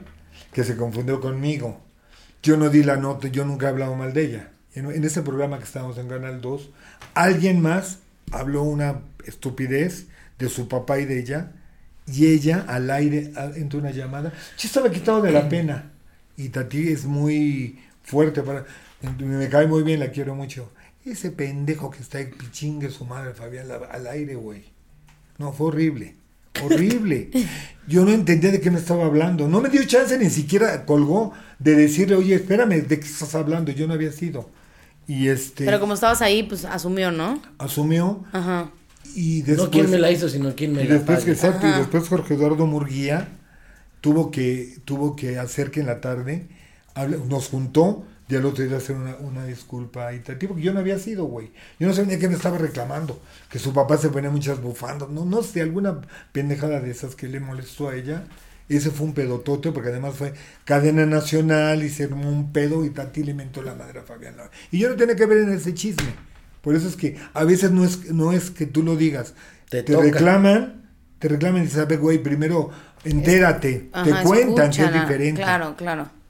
[0.54, 1.82] que se confundió conmigo.
[2.42, 4.52] Yo no di la nota, yo nunca he hablado mal de ella.
[4.74, 6.70] En, en ese programa que estábamos en Canal 2,
[7.14, 8.00] alguien más
[8.32, 10.06] habló una estupidez
[10.40, 11.52] de su papá y de ella,
[12.08, 14.32] y ella al aire a- entró una llamada.
[14.58, 15.92] Yo estaba quitado de la pena.
[16.38, 18.64] Y Tati es muy fuerte para.
[19.20, 20.72] Me cae muy bien, la quiero mucho.
[21.06, 24.66] Ese pendejo que está ahí pichingue su madre, Fabián, al aire, güey.
[25.38, 26.16] No, fue horrible.
[26.64, 27.30] Horrible.
[27.88, 29.48] Yo no entendía de qué me estaba hablando.
[29.48, 33.72] No me dio chance, ni siquiera colgó de decirle, oye, espérame, ¿de qué estás hablando?
[33.72, 34.50] Yo no había sido.
[35.08, 37.42] Y este Pero como estabas ahí, pues asumió, ¿no?
[37.58, 38.70] asumió Ajá.
[39.16, 39.66] y después.
[39.68, 42.36] no quién me la hizo, sino quién me y la después, exacto, y después Jorge
[42.36, 43.28] Eduardo Murguía
[44.00, 46.48] tuvo que, tuvo que hacer que en la tarde
[46.94, 50.74] hable- nos juntó y al otro día hacer una, una disculpa a Itatí, porque yo
[50.74, 51.52] no había sido, güey.
[51.80, 55.26] Yo no sabía qué me estaba reclamando, que su papá se ponía muchas bufandas, no,
[55.26, 56.00] no sé, alguna
[56.32, 58.24] pendejada de esas que le molestó a ella.
[58.70, 62.90] Ese fue un pedotote, porque además fue cadena nacional y se armó un pedo y
[62.92, 64.38] Tati le mentó la madre a Fabián.
[64.38, 64.52] Lara.
[64.72, 66.14] Y yo no tenía que ver en ese chisme.
[66.62, 69.34] Por eso es que a veces no es, no es que tú lo digas.
[69.70, 72.70] Te Te, reclaman, te reclaman y ver, güey, primero
[73.04, 75.42] entérate, te cuentan que es diferente.
[75.42, 76.21] Claro, claro.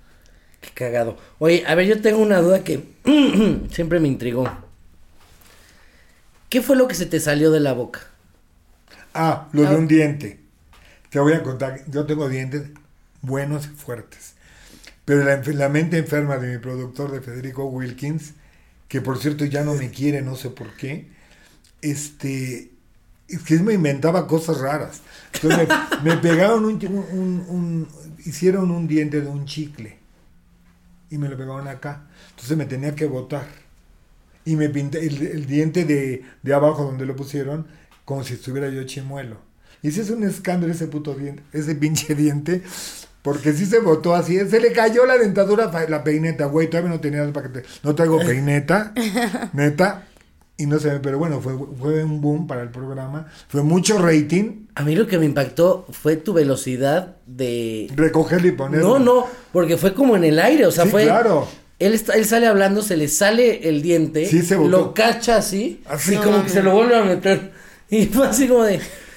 [0.62, 1.18] Qué cagado.
[1.40, 2.84] Oye, a ver, yo tengo una duda que
[3.72, 4.50] siempre me intrigó.
[6.50, 8.02] ¿Qué fue lo que se te salió de la boca?
[9.14, 9.72] Ah, lo de Ah.
[9.78, 10.40] un diente.
[11.10, 12.70] Te voy a contar, yo tengo dientes
[13.22, 14.34] buenos y fuertes.
[15.06, 18.34] Pero la, mente enferma de mi productor, de Federico Wilkins,
[18.88, 21.08] que por cierto ya no me quiere, no sé por qué,
[21.82, 22.72] este,
[23.28, 25.02] es que me inventaba cosas raras.
[25.34, 25.68] Entonces
[26.04, 27.88] me, me pegaron un, un- un- un-
[28.26, 29.98] hicieron un diente de un chicle
[31.12, 32.08] y me lo pegaron acá.
[32.32, 33.46] Entonces me tenía que botar.
[34.44, 37.68] Y me pinté el, el diente de, de abajo donde lo pusieron
[38.06, 39.38] como si estuviera yo chimuelo.
[39.84, 42.64] Y ese es un escándalo, ese puto diente, ese pinche diente.
[43.22, 47.00] Porque sí se botó así, se le cayó la dentadura, la peineta, güey, todavía no
[47.00, 48.94] tenía para que te- no traigo peineta,
[49.54, 50.08] neta,
[50.62, 54.68] y no sé, pero bueno, fue, fue un boom para el programa, fue mucho rating,
[54.76, 57.90] A mí lo que me impactó fue tu velocidad de...
[57.96, 59.00] recogerlo y ponerlo.
[59.00, 61.04] No, no, porque fue como en el aire, o sea, Sí, fue...
[61.06, 61.48] claro.
[61.80, 65.82] Él, está, él sale hablando, se le sale el diente, Sí, se lo cacha así,
[65.90, 66.14] Así.
[66.14, 67.52] y como que se lo vuelve a meter.
[67.90, 68.76] Y fue así como de...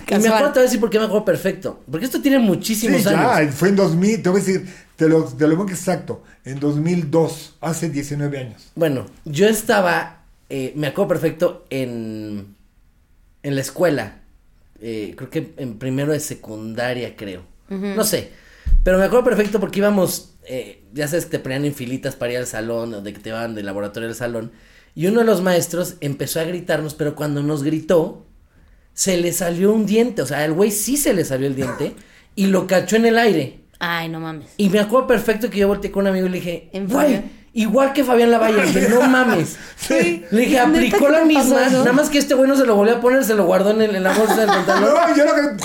[0.08, 1.80] Y me acuerdo te voy a decir por qué me acuerdo perfecto.
[1.90, 3.38] Porque esto tiene muchísimos Sí, años.
[3.46, 4.66] ya, fue en 2000, te voy a decir,
[4.96, 8.70] te lo, te lo pongo exacto, en 2002, hace 19 años.
[8.74, 12.54] Bueno, yo estaba, eh, me acuerdo perfecto, en,
[13.42, 14.20] en la escuela.
[14.80, 17.42] Eh, creo que en primero de secundaria, creo.
[17.68, 18.30] No sé.
[18.82, 22.32] Pero me acuerdo perfecto porque íbamos, eh, ya sabes que te ponían en filitas para
[22.32, 24.52] ir al salón, o de que te van del laboratorio al salón.
[24.94, 28.26] Y uno de los maestros empezó a gritarnos, pero cuando nos gritó,
[28.92, 30.22] se le salió un diente.
[30.22, 31.94] O sea, el güey sí se le salió el diente
[32.36, 33.60] y lo cachó en el aire.
[33.80, 34.50] Ay, no mames.
[34.56, 37.22] Y me acuerdo perfecto que yo volteé con un amigo y le dije, ¿En güey?
[37.54, 39.56] Igual que Fabián Lavalle, le dije, no mames.
[39.76, 40.24] Sí.
[40.30, 42.94] Le dije, ¿Neta aplicó la misma, nada más que este güey no se lo volvió
[42.96, 45.34] a poner, se lo guardó en, el- en la bolsa del pantalón No, yo lo
[45.34, 45.64] que...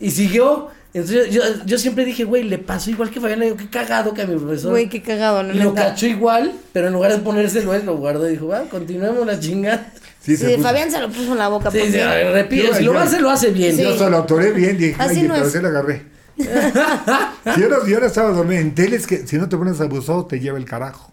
[0.00, 0.68] y siguió.
[0.92, 4.12] Entonces yo, yo siempre dije, güey, le pasó igual que Fabián, le digo, qué cagado
[4.14, 4.70] que a mi profesor.
[4.72, 5.54] Güey, qué cagado, ¿no?
[5.54, 8.62] y lo cachó igual, pero en lugar de ponérselo, él lo guardó y dijo, va,
[8.62, 9.92] continuemos la chingada.
[10.20, 10.62] Sí, Sí, puso.
[10.62, 11.70] Fabián se lo puso en la boca.
[11.70, 13.76] Sí, repite, Yo- si lo hace, lo hace bien.
[13.76, 13.82] Sí.
[13.84, 15.52] Yo se lo atoré bien, dije, Así ay, no pero es.
[15.52, 16.02] se lo agarré.
[16.42, 19.80] Si, yo no, yo no estaba dormido, en tele es que si no te pones
[19.80, 21.12] abusado te lleva el carajo.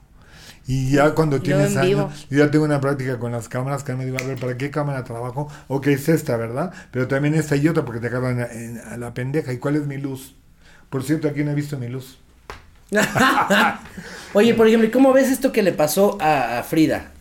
[0.70, 4.04] Y ya cuando tienes años, yo ya tengo una práctica con las cámaras que me
[4.04, 5.48] digo, a ver, ¿para qué cámara trabajo?
[5.70, 6.74] Ok, es esta, ¿verdad?
[6.92, 8.42] Pero también esta y otra porque te agarran
[8.86, 9.54] a, la pendeja.
[9.54, 10.36] ¿Y cuál es mi luz?
[10.90, 12.20] Por cierto, aquí no he visto mi luz.
[14.34, 17.12] Oye, por ejemplo, ¿y ¿cómo ves esto que le pasó a, a Frida?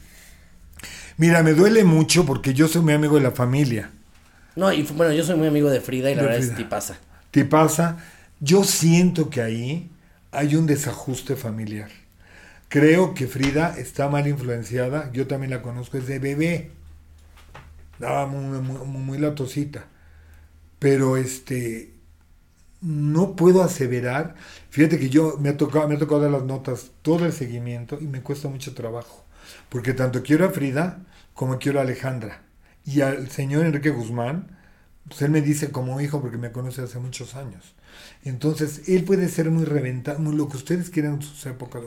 [1.17, 3.91] Mira, me duele mucho porque yo soy muy amigo de la familia.
[4.57, 6.65] No, y bueno, yo soy muy amigo de Frida y la De verdad es que
[6.65, 6.99] pasa.
[7.31, 7.99] ¿Te pasa?
[8.41, 9.91] Yo siento que ahí
[10.33, 11.91] hay un desajuste familiar.
[12.69, 15.11] Creo que Frida está mal influenciada.
[15.13, 16.73] Yo también la conozco desde bebé.
[17.99, 19.87] Daba muy, muy, muy- latosita.
[20.79, 21.95] Pero este.
[22.83, 24.37] No puedo aseverar.
[24.71, 27.99] Fíjate que yo me ha tocado, me ha tocado dar las notas, todo el seguimiento,
[28.01, 29.25] y me cuesta mucho trabajo.
[29.71, 31.01] Porque tanto quiero a Frida
[31.35, 32.43] como quiero a Alejandra.
[32.87, 34.56] Y al señor Enrique Guzmán,
[35.09, 37.75] pues él me dice como hijo porque me conoce hace muchos años.
[38.25, 41.83] Entonces, él puede ser muy reventado, muy lo que ustedes quieran en sus épocas.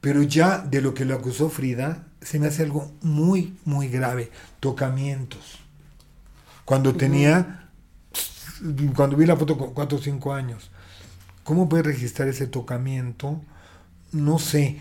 [0.00, 4.30] Pero ya de lo que lo acusó Frida, se me hace algo muy, muy grave.
[4.60, 5.58] Tocamientos.
[6.64, 7.68] Cuando tenía,
[8.94, 10.70] cuando vi la foto con 4 o 5 años,
[11.44, 13.40] ¿cómo puede registrar ese tocamiento?
[14.12, 14.80] No sé.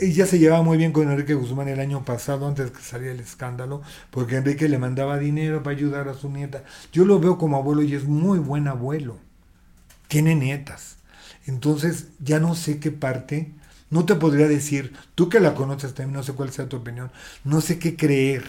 [0.00, 3.20] Ella se llevaba muy bien con Enrique Guzmán el año pasado, antes que saliera el
[3.20, 6.64] escándalo, porque Enrique le mandaba dinero para ayudar a su nieta.
[6.92, 9.18] Yo lo veo como abuelo y es muy buen abuelo.
[10.08, 10.96] Tiene nietas.
[11.46, 13.52] Entonces, ya no sé qué parte.
[13.90, 17.10] No te podría decir, tú que la conoces también, no sé cuál sea tu opinión,
[17.44, 18.44] no sé qué creer.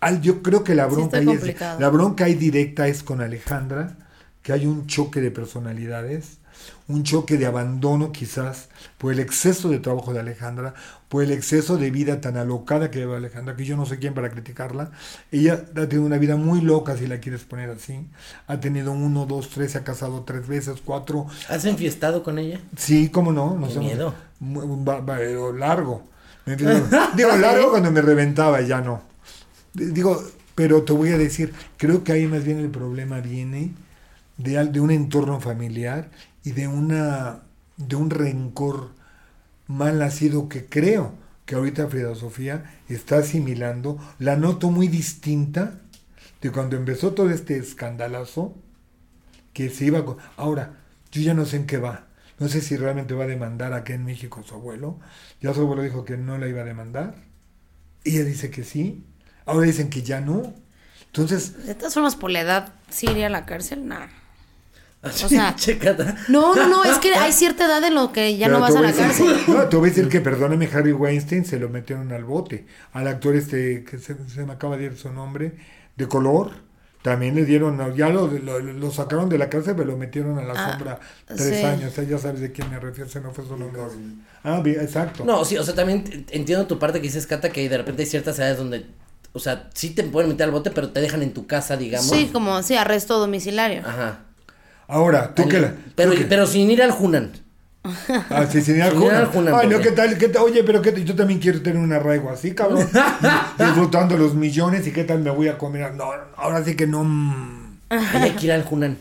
[0.00, 3.02] Al, yo creo que la Sí, bronca está ahí es, la bronca ahí directa es
[3.02, 3.96] con Alejandra,
[4.42, 6.38] que hay un choque de personalidades,
[6.88, 10.74] un choque de abandono quizás por el exceso de trabajo de Alejandra,
[11.08, 14.14] por el exceso de vida tan alocada que lleva Alejandra, que yo no sé quién
[14.14, 14.90] para criticarla.
[15.30, 18.06] Ella ha tenido una vida muy loca, si la quieres poner así.
[18.46, 21.26] Ha tenido uno, dos, tres, se ha casado tres veces, cuatro.
[21.48, 22.60] ¿Has enfiestado con ella?
[22.76, 23.50] Sí, cómo no.
[23.50, 24.14] Qué hemos- miedo.
[24.40, 26.02] mu- va- va- pero largo.
[26.46, 26.56] Me?
[27.16, 29.02] Digo, largo cuando me reventaba, ya no.
[29.74, 30.22] Digo,
[30.54, 33.72] pero te voy a decir, creo que ahí más bien el problema viene
[34.38, 36.10] de, de un entorno familiar
[36.44, 37.42] y de una
[37.76, 38.90] de un rencor
[39.66, 41.14] mal nacido que creo
[41.46, 43.98] que ahorita Frida Sofía está asimilando.
[44.18, 45.80] La noto muy distinta
[46.42, 48.54] de cuando empezó todo este escandalazo
[49.52, 50.18] que se iba con...
[50.36, 50.76] Ahora,
[51.10, 52.06] yo ya no sé en qué va.
[52.38, 54.98] No sé si realmente va a demandar acá en México su abuelo.
[55.40, 57.14] Ya su abuelo dijo que no la iba a demandar.
[58.04, 59.04] Ella dice que sí.
[59.46, 60.54] Ahora dicen que ya no.
[61.06, 63.88] Entonces, De todas formas, por la edad, ¿sí iría a la cárcel?
[63.88, 63.96] No.
[65.00, 66.16] Así, sea, checata.
[66.28, 68.74] No, no, no, es que hay cierta edad en lo que ya pero no vas
[68.74, 69.36] a la decir- cárcel.
[69.46, 72.66] No, te voy a decir que, perdóname, Harry Weinstein se lo metieron al bote.
[72.92, 75.52] Al actor este, que se, se me acaba de ir su nombre,
[75.96, 76.50] de color,
[77.02, 80.42] también le dieron, ya lo, lo, lo sacaron de la cárcel, pero lo metieron a
[80.42, 81.64] la Ah, sombra tres sí.
[81.64, 81.92] años.
[81.92, 84.24] O sea, ya sabes de quién me refiero, se me fue solo un.
[84.42, 85.24] Ah, bien, exacto.
[85.24, 88.08] No, sí, o sea, también entiendo tu parte que dices, Cata, que de repente hay
[88.08, 88.84] ciertas edades donde,
[89.32, 92.10] o sea, sí te pueden meter al bote, pero te dejan en tu casa, digamos.
[92.10, 93.82] Sí, como, sí, arresto domiciliario.
[93.86, 94.24] Ajá.
[94.88, 95.72] Ahora, tú que la.
[95.94, 97.30] Pero, tú que- pero sin ir al Junan.
[98.30, 100.18] Ah, sí, sin ir al Sin ir al Ay, no, ¿qué tal?
[100.18, 100.42] ¿Qué tal?
[100.42, 101.04] Oye, pero ¿qué tal?
[101.04, 102.86] yo también quiero tener un arraigo así, cabrón.
[103.58, 105.94] Disfrutando los millones y qué tal me voy a comer.
[105.94, 107.04] No, ahora sí que no.
[107.04, 107.78] mm.
[107.90, 108.98] Ahí hay que ir al Junan.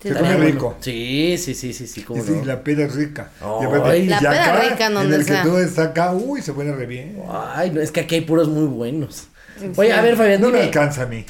[0.00, 0.44] Se come bueno.
[0.44, 0.76] rico.
[0.80, 2.44] Sí, sí, sí, sí, sí, Y cómo sí, no.
[2.44, 3.30] la peda es rica.
[3.40, 3.48] Ay.
[3.62, 6.42] Y aparte- La y peda acá, rica en en el que tú estás acá, uy,
[6.42, 7.18] se pone re bien.
[7.54, 9.28] Ay, no, es que aquí hay puros muy buenos.
[9.76, 11.24] Oye, a ver, Fabián, No me alcanza a mí.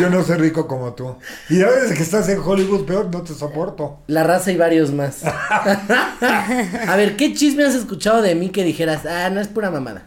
[0.00, 1.16] Yo no soy rico como tú.
[1.48, 4.02] Y ahora desde que estás en Hollywood, peor, no te soporto.
[4.06, 5.24] La raza y varios más.
[5.24, 10.06] a ver, ¿qué chisme has escuchado de mí que dijeras, ah, no es pura mamada?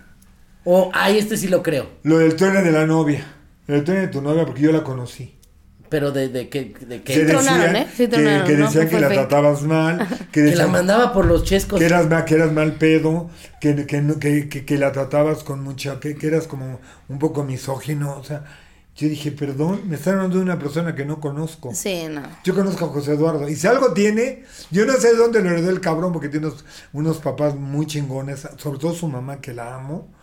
[0.66, 1.88] O, ay, este sí lo creo.
[2.04, 3.26] Lo del truene de la novia.
[3.68, 5.39] Lo del truene de tu novia, porque yo la conocí.
[5.90, 7.02] Pero de, de qué, de.
[7.02, 7.88] Que tronaron, decían ¿eh?
[7.92, 8.66] Sí que, tronaron, que ¿no?
[8.66, 9.20] decían Que que la fake.
[9.28, 11.80] tratabas mal, que que la decían mandaba por los chescos.
[11.80, 13.30] que eras, ma- que eras mal pedo,
[13.60, 17.20] que, que, no- que, que, que la tratabas con mucha, que, que eras como un
[17.20, 18.16] poco misógino.
[18.18, 18.44] O sea,
[18.96, 21.74] yo dije, perdón, me están hablando de una persona que no conozco.
[21.74, 22.22] Sí, no.
[22.44, 23.48] Yo conozco a José Eduardo.
[23.50, 26.48] Y si algo tiene, yo no sé de dónde lo heredó el cabrón, porque tiene
[26.48, 30.14] unos, unos papás muy chingones, sobre todo su mamá, que la amo.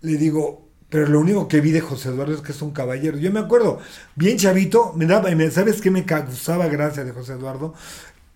[0.00, 3.18] Le digo, pero lo único que vi de José Eduardo es que es un caballero.
[3.18, 3.78] Yo me acuerdo,
[4.14, 7.74] bien chavito, me daba, me- ¿sabes qué me causaba gracia de José Eduardo?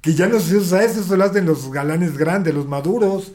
[0.01, 3.32] Que ya no se usa eso, eso lo hacen los galanes grandes, los maduros,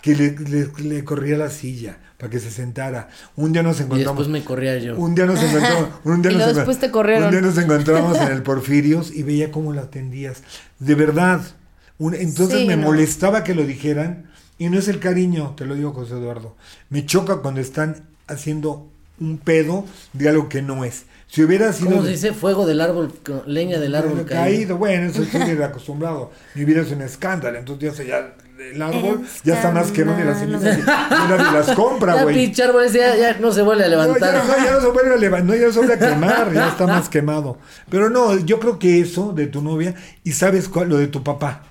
[0.00, 3.08] que le, le- le corría la silla para que se sentara.
[3.36, 4.18] Un día nos y encontramos.
[4.18, 4.96] después me corría yo.
[4.96, 5.88] Un día nos encontramos.
[6.04, 7.24] Un día Y nos después te corrieron.
[7.24, 10.42] Un día nos encontramos en el Porfirios y veía cómo la atendías.
[10.78, 11.40] De verdad.
[11.98, 12.84] Un- entonces Sí, me no.
[12.86, 14.30] molestaba que lo dijeran.
[14.56, 16.54] Y no es el cariño, te lo digo, José Eduardo.
[16.88, 18.88] Me choca cuando están haciendo
[19.20, 21.04] un pedo de algo que no es.
[21.28, 21.90] Si hubiera sido.
[21.90, 22.32] ¿Cómo se dice?
[22.32, 23.12] Fuego del árbol,
[23.46, 24.76] leña del árbol Bueno, caído.
[24.76, 26.30] Bueno, eso estoy acostumbrado.
[26.54, 27.58] Mi vida es un escándalo.
[27.58, 28.34] Entonces ya sé, ya
[28.72, 32.36] el árbol ya está más quemado y las cenizas nadie las compra, güey.
[32.36, 34.32] pinche árbol ese ya, ya no se vuelve a No, levantar.
[34.32, 36.52] ya, no, ya no se vuelve a levantar, no, ya no se vuelve a quemar,
[36.52, 37.58] ya está más quemado.
[37.90, 41.24] Pero no, yo creo que eso de tu novia, y sabes cuál, lo de tu
[41.24, 41.64] papá,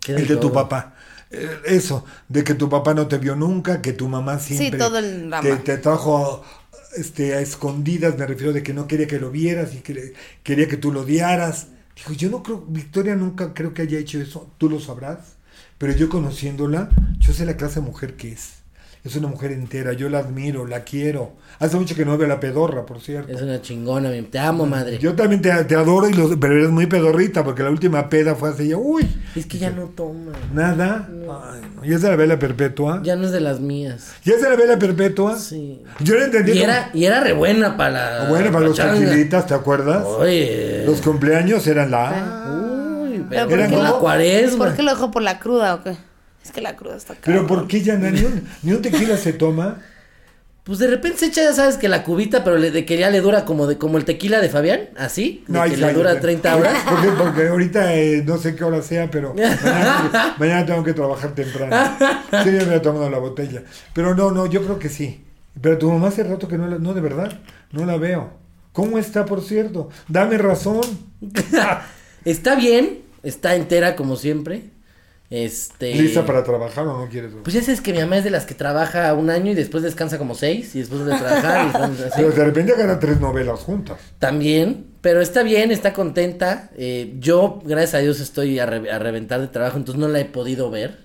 [0.00, 0.52] ¿Qué el de tu todo?
[0.52, 0.93] papá.
[1.34, 4.98] Eh, Eso, de que tu papá no te vio nunca, que tu mamá siempre todo
[4.98, 5.42] el drama.
[5.42, 6.42] te, te trajo
[6.96, 10.68] este, a escondidas, me refiero de que no quería que lo vieras y que quería
[10.68, 11.68] que tú lo odiaras.
[11.96, 15.36] Dijo, yo no creo, Victoria nunca creo que haya hecho eso, tú lo sabrás,
[15.78, 18.63] pero yo conociéndola, yo sé la clase de mujer que es.
[19.04, 21.32] Es una mujer entera, yo la admiro, la quiero.
[21.58, 23.30] Hace mucho que no veo a la pedorra, por cierto.
[23.30, 24.96] Es una chingona, te amo, madre.
[24.98, 28.34] Yo también te, te adoro, y lo- pero eres muy pedorrita, porque la última peda
[28.34, 30.32] fue hace ya, uy, Es que ya no toma.
[30.54, 31.06] nada.
[31.10, 31.84] Ay, no.
[31.84, 33.00] ¿Ya es de la vela perpetua?
[33.02, 34.12] ¿Ya, Ya no es de las mías.
[34.24, 35.36] es de la vela perpetua?
[35.38, 35.82] Sí.
[36.00, 36.52] Yo no entendí.
[36.52, 38.22] Y era, y era re buena para la.
[38.22, 38.94] Ah, bueno, para los changa.
[38.96, 40.02] tranquilitas, ¿te acuerdas?
[40.06, 40.84] Oye.
[40.86, 43.02] Los cumpleaños eran la...
[43.02, 44.64] Uy, Pero pero ¿por Eran qué con la como- cuaresma.
[44.64, 45.94] ¿Por qué lo dejó por la cruda o qué?
[46.44, 47.48] Es que la cruda está Pero cara.
[47.48, 49.80] ¿por qué ya no- ni un, ni un tequila se toma?
[50.64, 53.10] Pues de repente se echa, ya sabes que la cubita, pero le, de que ya
[53.10, 56.18] le dura como de como el tequila de Fabián, así, de ay, que le dura
[56.20, 56.74] 30 horas.
[56.88, 61.34] Porque, porque ahorita eh, no sé qué hora sea, pero mañana, mañana tengo que trabajar
[61.34, 61.76] temprano.
[62.44, 63.62] Sí, ya me he tomado la botella.
[63.92, 65.22] Pero no, no, yo creo que sí.
[65.60, 67.38] Pero tu mamá hace rato que no la, no, de verdad,
[67.72, 68.32] no la veo.
[68.72, 69.90] ¿Cómo está, por cierto?
[70.08, 70.80] Dame razón.
[72.24, 74.70] Está bien, está entera como siempre.
[75.36, 75.92] Este.
[75.94, 77.32] ¿Lista para trabajar o no quieres?
[77.42, 79.82] Pues ya sabes que mi mamá es de las que trabaja un año y después
[79.82, 81.62] descansa como seis y después vuelve a trabajar.
[81.66, 82.22] y después así.
[82.22, 83.98] Pero de repente ganan tres novelas juntas.
[84.20, 86.70] También, pero está bien, está contenta.
[86.76, 90.20] Eh, yo, gracias a Dios, estoy a, re- a reventar de trabajo, entonces no la
[90.20, 90.98] he podido ver.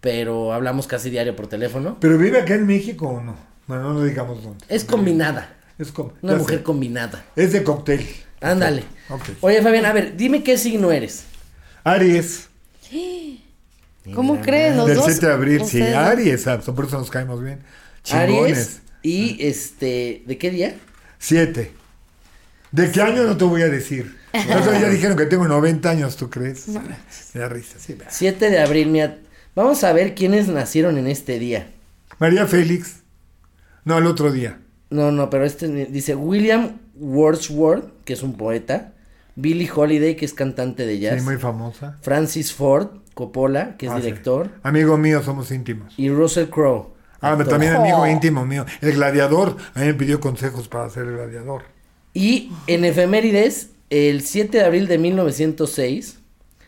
[0.00, 1.98] Pero hablamos casi diario por teléfono.
[2.00, 3.36] ¿Pero vive acá en México o no?
[3.66, 4.64] Bueno, no digamos dónde.
[4.68, 5.56] Es combinada.
[5.78, 6.14] Es como.
[6.22, 6.62] Una mujer sé.
[6.64, 7.24] combinada.
[7.36, 8.06] Es de cóctel.
[8.40, 8.84] Ándale.
[9.42, 11.24] Oye, Fabián, a ver, dime qué signo eres.
[11.84, 12.48] Aries.
[14.14, 14.76] ¿Cómo crees?
[14.76, 15.06] Los Del dos.
[15.06, 16.44] 7 de abril, sí, ustedes- Aries,
[16.74, 17.60] por eso nos caemos bien.
[18.10, 18.34] Aries.
[18.36, 18.80] Chingones.
[19.02, 20.76] Y este, ¿de qué día?
[21.18, 21.72] Siete.
[22.72, 24.16] ¿De qué año no te voy a decir?
[24.32, 26.68] Eso ya dijeron que tengo 90 años, ¿tú crees?
[26.68, 27.94] Me da risa, sí.
[27.94, 28.04] va.
[28.10, 29.18] 7 de abril, mira.
[29.54, 31.70] Vamos a ver quiénes nacieron en este día.
[32.18, 32.96] María Félix.
[33.84, 34.60] No, al otro día.
[34.90, 38.92] No, no, pero este dice William Wordsworth, que es un poeta.
[39.34, 41.20] Billie Holiday, que es cantante de jazz.
[41.20, 41.96] Sí, muy famosa.
[42.02, 42.88] Francis Ford
[43.18, 44.02] Coppola, que es Ah, sí.
[44.02, 44.48] director.
[44.62, 45.92] Amigo mío, somos íntimos.
[45.98, 46.90] Y Russell Crowe.
[47.20, 48.06] Ah, pero también amigo Oh.
[48.06, 48.64] íntimo mío.
[48.80, 49.56] El gladiador.
[49.74, 51.62] A mí me pidió consejos para ser el gladiador.
[52.14, 56.20] Y en efemérides, el 7 de abril de 1906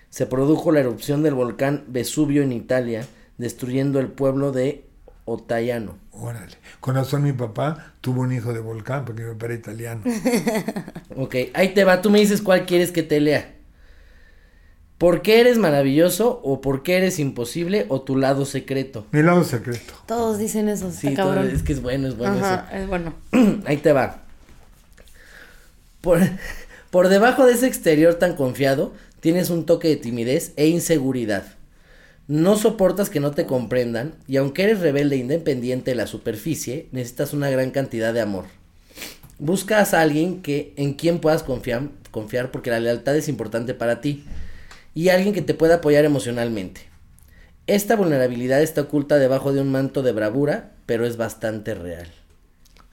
[0.09, 3.07] se produjo la erupción del volcán Vesubio en Italia,
[3.39, 4.85] destruyendo el pueblo de
[5.27, 5.99] o Tayano.
[6.11, 6.57] Órale.
[6.81, 10.03] Con razón mi papá tuvo un hijo de volcán porque mi papá era italiano.
[11.17, 13.55] Ok, ahí te va, tú me dices cuál quieres que te lea.
[15.01, 19.07] ¿Por qué eres maravilloso o por qué eres imposible o tu lado secreto?
[19.13, 19.95] Mi lado secreto.
[20.05, 23.15] Todos dicen eso, Sí, está todo- es que es bueno, es bueno Ajá, es bueno.
[23.65, 24.19] Ahí te va.
[26.03, 26.21] Por,
[26.91, 31.45] por debajo de ese exterior tan confiado, tienes un toque de timidez e inseguridad.
[32.29, 36.89] No soportas que no te comprendan y aunque eres rebelde e independiente en la superficie,
[36.93, 38.45] necesitas una gran cantidad de amor.
[39.39, 44.03] Buscas a alguien que en quien puedas confiar, confiar porque la lealtad es importante para
[44.03, 44.27] ti
[45.01, 46.83] y alguien que te pueda apoyar emocionalmente.
[47.67, 52.07] Esta vulnerabilidad está oculta debajo de un manto de bravura, pero es bastante real.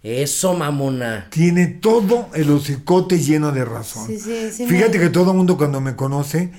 [0.04, 1.28] Eso, mamona.
[1.32, 4.08] Tiene todo el hocicote lleno de razón.
[4.08, 4.68] Sí, sí, sí.
[4.68, 6.52] Fíjate me- que todo el mundo cuando me conoce,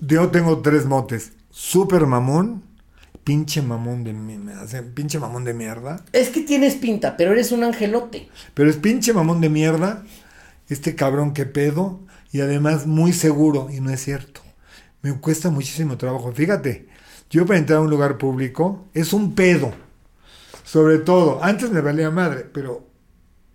[0.00, 1.32] yo tengo tres motes.
[1.50, 2.62] Super mamón,
[3.24, 6.04] pinche mamón de mi- me hace pinche mamón de mierda.
[6.12, 8.28] Es que tienes pinta, pero eres un angelote.
[8.54, 10.04] Pero es pinche mamón de mierda,
[10.68, 11.98] este cabrón que pedo,
[12.30, 14.42] y además muy seguro, y no es cierto.
[15.02, 16.32] Me cuesta muchísimo trabajo.
[16.32, 16.88] Fíjate,
[17.30, 19.72] yo para entrar a un lugar público es un pedo.
[20.64, 22.86] Sobre todo, antes me valía madre, pero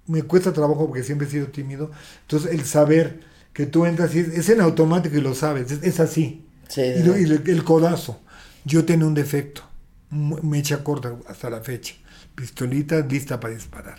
[0.07, 1.91] me cuesta trabajo porque siempre he sido tímido.
[2.21, 3.21] Entonces, el saber
[3.53, 6.45] que tú entras y es, es en automático y lo sabes, es, es así.
[6.67, 8.19] Sí, y lo- y el, el codazo.
[8.65, 9.61] Yo tengo un defecto,
[10.09, 11.95] mu- mecha corta hasta la fecha.
[12.35, 13.97] Pistolita lista para disparar.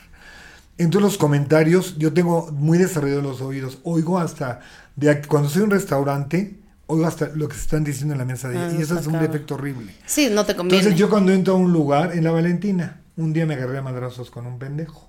[0.77, 3.79] Entre los comentarios, yo tengo muy desarrollados los oídos.
[3.85, 4.61] Oigo hasta,
[4.97, 6.58] de aquí- cuando soy en un restaurante,
[6.89, 8.71] oigo hasta lo que se están diciendo en la mesa de Ah.
[8.77, 9.95] Y eso es un defecto horrible.
[10.07, 10.79] Sí, no te conviene.
[10.79, 13.83] Entonces yo cuando entro a un lugar, en la Valentina, un día me agarré a
[13.83, 15.09] madrazos con un pendejo.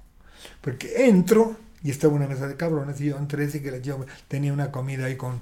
[0.62, 4.06] Porque entro y estaba una mesa de cabrones y yo entré y que la- yo
[4.28, 5.40] tenía una comida ahí con,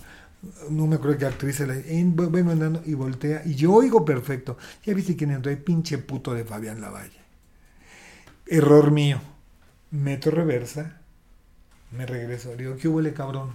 [0.70, 4.58] no me acuerdo qué actriz, en- vengo andando y voltea y yo oigo perfecto.
[4.86, 7.18] Ya viste quién entró ahí, pinche puto de Fabián Lavalle.
[8.46, 9.20] Error mío.
[9.90, 11.00] Meto reversa,
[11.92, 13.52] me regreso, le digo, ¿qué huele cabrón?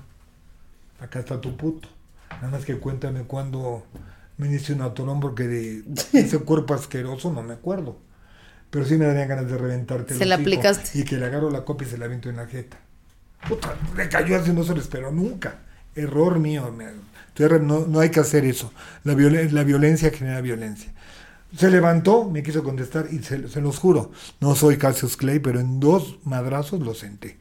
[1.01, 1.89] Acá está tu puto.
[2.41, 3.85] Nada más que cuéntame cuándo
[4.39, 7.99] me diste un atorón porque de ese cuerpo asqueroso no me acuerdo.
[8.71, 10.15] Pero sí me darían ganas de reventarte.
[10.15, 10.99] el Se la aplicaste.
[10.99, 12.79] Y que le agarro la copa y se la aviento en la jeta.
[13.47, 15.59] Puta, le cayó así, no se lo esperó nunca.
[15.95, 16.73] Error mío.
[17.61, 18.73] no, no hay que hacer eso.
[19.05, 20.93] La, violen- la violencia genera violencia.
[21.57, 24.11] Se levantó, me quiso contestar y se, se los juro,
[24.41, 27.37] no soy Cassius Clay, pero en dos madrazos lo senté.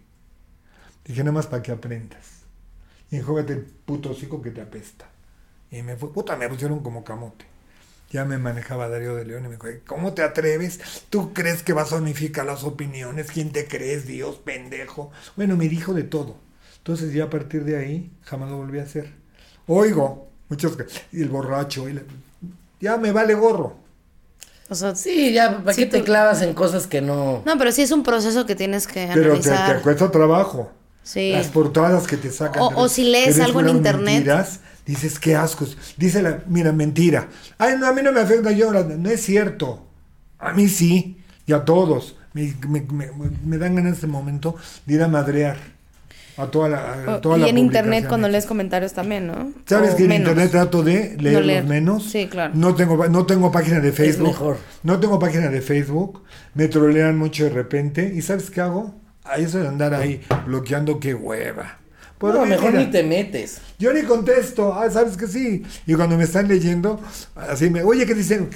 [1.06, 2.41] Dije nada más para que aprendas.
[3.12, 5.06] Y enjógate el puto hocico que te apesta.
[5.70, 7.46] Y me fue, puta, me pusieron como camote.
[8.12, 10.80] Ya me manejaba Darío de León y me dijo, ¿cómo te atreves?
[11.10, 13.32] ¿Tú crees que vas a unificar las opiniones?
[13.32, 15.12] ¿Quién te crees, Dios, pendejo?
[15.38, 16.36] Bueno, me dijo de todo.
[16.80, 19.14] Entonces ya a partir de ahí jamás lo volví a hacer.
[19.68, 22.02] Oigo, muchos que, y el borracho, y la-
[22.82, 23.76] ya me vale gorro.
[24.70, 27.44] O sea, Sí, ya, ¿para Sí, qué te tú- clavas en cosas que no...
[27.46, 29.78] No, pero sí es un proceso que tienes que Pero te, analizar.
[29.78, 30.72] te cuesta trabajo.
[31.04, 31.32] Sí.
[31.32, 32.62] Las portadas que te sacan.
[32.62, 34.16] O- o si lees algo en internet.
[34.16, 35.78] mentiras, dices, qué ascos.
[35.98, 37.28] Dice la, mira, mentira.
[37.58, 39.86] Ay, no, a mí no me afecta, yo No es cierto.
[40.40, 41.18] A mí sí.
[41.46, 42.16] Y a todos.
[42.34, 43.10] Me, me, me-
[43.46, 45.58] me dan ganas en este momento de ir a madrear.
[46.38, 49.52] A toda la, a toda y la en internet cuando lees comentarios también, ¿no?
[49.66, 50.30] ¿Sabes O que en menos.
[50.30, 51.62] internet trato de leer leer.
[51.64, 52.10] los menos?
[52.10, 52.54] Sí, claro.
[52.56, 54.28] No tengo, no tengo página de Facebook.
[54.30, 54.58] mejor.
[54.82, 56.24] No tengo página de Facebook.
[56.54, 58.14] Me trolean mucho de repente.
[58.16, 58.96] ¿Y sabes qué hago?
[59.24, 61.78] A eso de andar ahí bloqueando, qué hueva.
[62.18, 63.62] Pues no, mejor mira, ni te metes.
[63.80, 64.74] Yo ni contesto.
[64.74, 65.64] Ah, ¿sabes que sí?
[65.88, 67.00] Y cuando me están leyendo,
[67.36, 68.50] así me, oye, ¿qué dicen?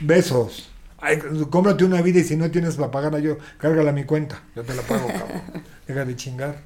[0.00, 0.70] Besos.
[1.00, 1.18] Ay,
[1.50, 4.42] cómprate una vida y si no tienes para pagarla yo, cárgala a mi cuenta.
[4.54, 5.42] Yo te la pago, cabrón.
[5.86, 6.58] Deja de chingar.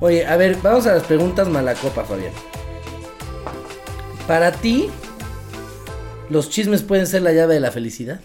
[0.00, 2.32] Oye, a ver, vamos a las preguntas malacopa, Fabián.
[4.26, 4.90] Para ti,
[6.28, 8.20] ¿los chismes pueden ser la llave de la felicidad?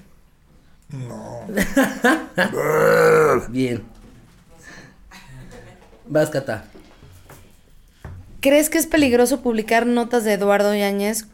[0.89, 1.41] No.
[3.49, 3.92] Bien.
[6.07, 6.65] Vas, Cata.
[8.41, 11.27] ¿Crees que es peligroso publicar notas de Eduardo Yáñez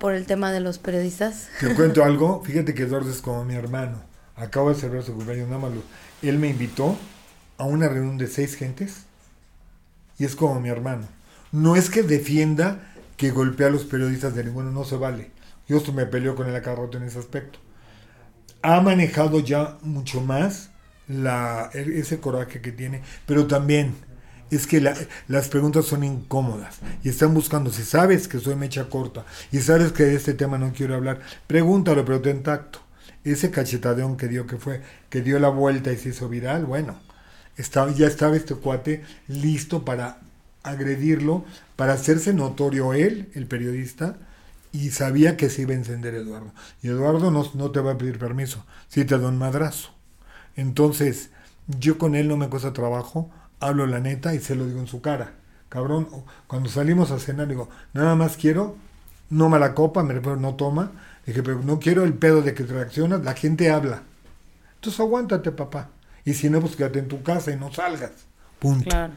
[0.00, 1.48] por el tema de los periodistas?
[1.60, 2.42] Te cuento algo.
[2.44, 4.02] Fíjate que Eduardo es como mi hermano.
[4.36, 5.82] Acabo de celebrar su cumpleaños, nada más lo-
[6.22, 6.96] Él me invitó
[7.56, 9.02] a una reunión de seis gentes
[10.18, 11.06] y es como mi hermano.
[11.52, 15.30] No es que defienda que golpea a los periodistas de ninguno, no se vale.
[15.68, 17.58] Yo esto me peleo con él a cada rato en ese aspecto.
[18.62, 20.70] Ha manejado ya mucho más
[21.08, 23.94] la, ese coraje que tiene, pero también
[24.50, 24.96] es que la-
[25.28, 29.92] las preguntas son incómodas y están buscando, si sabes que soy mecha corta y sabes
[29.92, 32.80] que de este tema no quiero hablar, pregúntalo, pero ten tacto.
[33.24, 34.80] Ese cachetadeón que dio, que fue,
[35.10, 36.98] que dio la vuelta y se hizo viral, bueno,
[37.56, 40.18] estaba, ya estaba este cuate listo para
[40.62, 41.44] agredirlo,
[41.76, 44.16] para hacerse notorio él, el periodista,
[44.72, 46.52] Y sabía que se iba a encender Eduardo.
[46.82, 49.90] Y Eduardo no, no te va a pedir permiso, si te da un madrazo.
[50.58, 51.30] Entonces,
[51.78, 53.30] yo con él no me cuesta trabajo,
[53.60, 55.34] hablo la neta y se lo digo en su cara.
[55.68, 56.08] Cabrón,
[56.48, 58.76] cuando salimos a cenar, digo, nada más quiero,
[59.30, 60.90] no mala copa, me refiero, no toma.
[61.26, 64.02] Dije, pero no quiero el pedo de que te reaccionas, la gente habla.
[64.76, 65.90] Entonces aguántate, papá.
[66.24, 68.10] Y si no, pues quédate en tu casa y no salgas.
[68.58, 68.88] Punto.
[68.90, 69.12] Claro.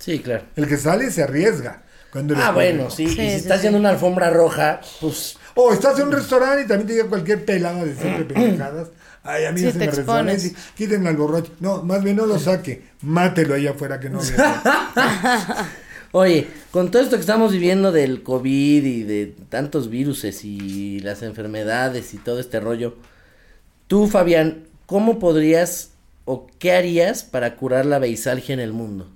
[0.00, 0.44] Sí, claro.
[0.56, 1.82] El que sale se arriesga.
[2.10, 3.06] Cuando Ah, le- bueno, sí.
[3.06, 3.58] Sí, y si sí, está sí.
[3.58, 5.36] haciendo una alfombra roja, pues.
[5.54, 8.88] O estás en un restaurante y también te llega cualquier pelada de siempre pendejadas.
[9.22, 10.32] Ay, a mí Sí, no se te me resbala.
[10.32, 10.58] expones.
[10.58, 11.52] y Quítenle al borracho.
[11.60, 12.82] No, más bien no lo saque.
[13.02, 14.62] Mátelo allá afuera que no vea.
[16.12, 21.22] Oye, con todo esto que estamos viviendo del COVID y de tantos viruses y las
[21.22, 22.96] enfermedades y todo este rollo,
[23.88, 25.90] tú, Fabián, ¿cómo podrías
[26.24, 29.10] o qué harías para curar la beisalgia en el mundo?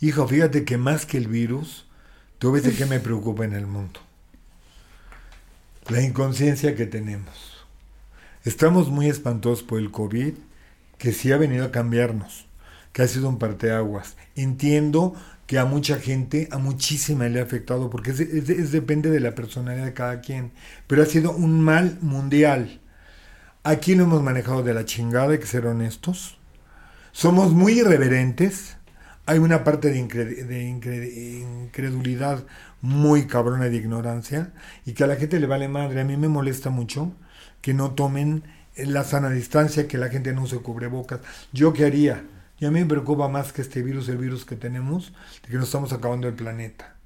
[0.00, 1.86] Hijo, fíjate que más que el virus,
[2.38, 4.00] tú ves de qué me preocupa en el mundo.
[5.88, 7.66] La inconsciencia que tenemos.
[8.44, 10.34] Estamos muy espantosos por el COVID,
[10.98, 12.46] que sí ha venido a cambiarnos,
[12.92, 14.16] que ha sido un parteaguas.
[14.34, 15.14] Entiendo
[15.46, 19.84] que a mucha gente, a muchísima le ha afectado, porque es, depende de la personalidad
[19.84, 20.52] de cada quien,
[20.86, 22.80] pero ha sido un mal mundial.
[23.62, 26.38] Aquí lo hemos manejado de la chingada, hay que ser honestos.
[27.12, 28.76] Somos muy irreverentes.
[29.26, 32.44] Hay una parte de, incre- de incre- incredulidad
[32.84, 34.52] muy cabrona de ignorancia
[34.84, 36.02] y que a la gente le vale madre.
[36.02, 37.14] A mí me molesta mucho
[37.62, 38.44] que no tomen
[38.76, 41.20] la sana distancia, que la gente no use cubrebocas.
[41.50, 42.26] ¿Yo qué haría?
[42.60, 45.56] Y a mí me preocupa más que este virus, el virus que tenemos, de que
[45.56, 46.96] nos estamos acabando el planeta,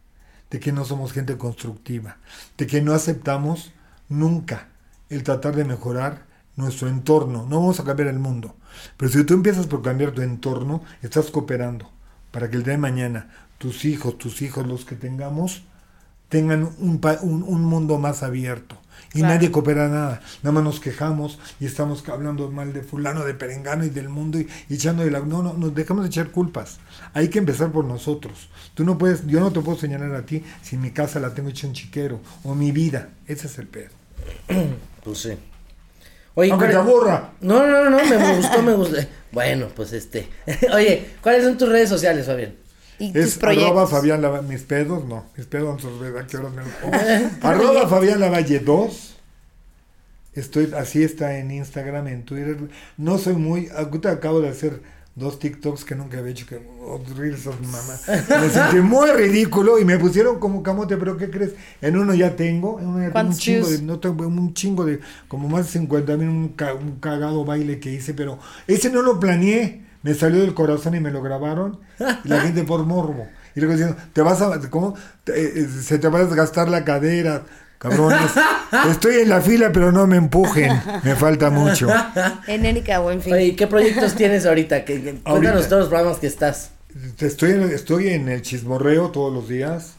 [0.51, 2.17] de que no somos gente constructiva,
[2.57, 3.73] de que no aceptamos
[4.09, 4.71] nunca
[5.11, 6.27] el tratar de mejorar
[6.57, 7.47] nuestro entorno.
[7.49, 8.57] No vamos a cambiar el mundo.
[8.97, 11.89] Pero si tú empiezas por cambiar tu entorno, estás cooperando
[12.33, 15.63] para que el día de mañana tus hijos, tus hijos, los que tengamos,
[16.29, 18.77] tengan un, pa- un, un mundo más abierto.
[19.15, 19.35] Y Claro.
[19.35, 20.21] nadie coopera nada.
[20.43, 24.39] Nada más nos quejamos y estamos hablando mal de fulano, de perengano y del mundo
[24.39, 25.21] y, y echando de la...
[25.21, 26.79] No, no, nos dejamos de echar culpas.
[27.15, 28.49] Hay que empezar por nosotros.
[28.75, 31.49] Tú no puedes, yo no te puedo señalar a ti si mi casa la tengo
[31.49, 33.11] hecha un chiquero o mi vida.
[33.27, 33.91] Ese es el pedo.
[35.05, 35.31] Pues sí.
[36.35, 37.31] Oye, Aunque ¿cuál- te aburra.
[37.41, 38.97] No, no, no, me gustó, me gustó.
[39.33, 40.29] Bueno, pues este.
[40.75, 42.55] Oye, ¿cuáles son tus redes sociales, Fabián?
[42.99, 43.87] Y tus Es arroba.
[43.87, 46.95] Fabián Lavalle, mis pedos, no, mis pedos no a qué horas me los pongo.
[47.43, 49.15] arroba Fabián Lavalle 2.
[50.35, 52.57] Estoy, así está en Instagram, en Twitter.
[52.97, 54.83] No soy muy, ahorita acabo de hacer
[55.17, 57.99] dos TikToks que nunca había hecho, que oh, reels of mamá.
[58.41, 61.55] Me sentí muy ridículo y me pusieron como camote, pero ¿qué crees?
[61.81, 63.81] En uno ya tengo, en uno ya tengo un ¿Cuántos chingo views?
[63.81, 67.45] de, no tengo un chingo de, como más de 50 mil, un, ca- un cagado
[67.45, 68.39] baile que hice, pero
[68.69, 71.81] ese no lo planeé, me salió del corazón y me lo grabaron,
[72.25, 73.27] y la gente por morbo.
[73.55, 74.95] Y luego diciendo, te vas a, ¿cómo?
[75.25, 77.43] Te- eh, se te va a desgastar la cadera,
[77.79, 78.31] cabrones.
[78.91, 80.73] Estoy en la fila, pero no me empujen,
[81.03, 81.89] me falta mucho.
[82.47, 83.33] En Erika Buenfil.
[83.33, 84.85] Oye, ¿qué proyectos tienes ahorita?
[84.85, 85.69] Que, que- cuéntanos Ahorita.
[85.69, 86.71] todos los programas que estás.
[87.19, 89.95] Estoy en, estoy en el chismorreo todos los días,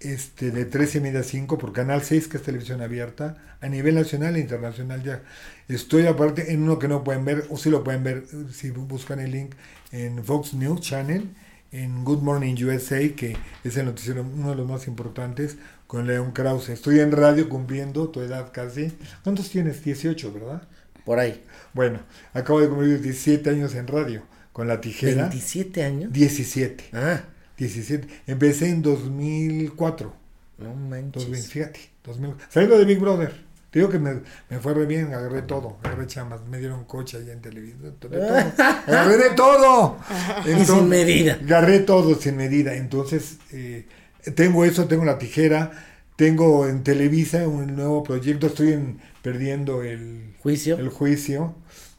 [0.00, 3.68] este, de 13 y media a 5 por Canal 6, que es televisión abierta, a
[3.68, 5.22] nivel nacional e internacional ya.
[5.68, 9.20] Estoy aparte en uno que no pueden ver, o sí lo pueden ver si buscan
[9.20, 9.54] el link
[9.92, 11.28] en Fox News Channel,
[11.72, 16.32] en Good Morning USA, que es el noticiero uno de los más importantes, con León
[16.32, 16.70] Krause.
[16.70, 18.92] Estoy en radio cumpliendo tu edad casi.
[19.22, 19.82] ¿Cuántos tienes?
[19.84, 20.62] 18, ¿verdad?
[21.04, 21.44] Por ahí.
[21.72, 22.00] Bueno,
[22.34, 24.22] acabo de cumplir 17 años en radio,
[24.52, 25.30] con la tijera.
[25.30, 26.12] ¿27 años?
[26.12, 26.84] 17.
[26.92, 27.22] Ah,
[27.58, 28.06] 17.
[28.26, 30.12] Empecé en 2004.
[30.58, 31.24] no manches.
[31.24, 31.80] 2000, fíjate.
[32.04, 32.34] 2000.
[32.48, 33.46] Saliendo de Big Brother.
[33.70, 35.76] Te digo que me, me fue re bien, agarré todo.
[35.82, 37.94] Agarré chamas, me dieron coche allá en televisión.
[38.86, 39.98] Agarré de todo.
[40.46, 41.34] Y sin medida.
[41.42, 42.74] Agarré todo sin medida.
[42.74, 43.86] Entonces, eh,
[44.34, 45.72] tengo eso, tengo la tijera.
[46.16, 48.46] Tengo en Televisa un nuevo proyecto.
[48.46, 50.78] Estoy en, perdiendo el ¿Juicio?
[50.78, 51.54] el juicio,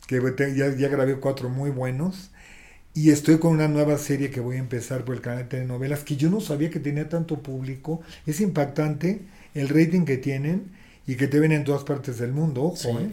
[0.07, 2.31] que te- ya, ya grabé cuatro muy buenos.
[2.97, 5.99] Y estoy con una nueva serie que voy a empezar por el canal de telenovelas,
[5.99, 8.01] que yo no sabía que tenía tanto público.
[8.25, 9.21] Es impactante
[9.53, 10.71] el rating que tienen
[11.05, 12.63] y que te ven en todas partes del mundo.
[12.63, 12.89] Ojo, Sí.
[12.89, 13.11] ¿eh?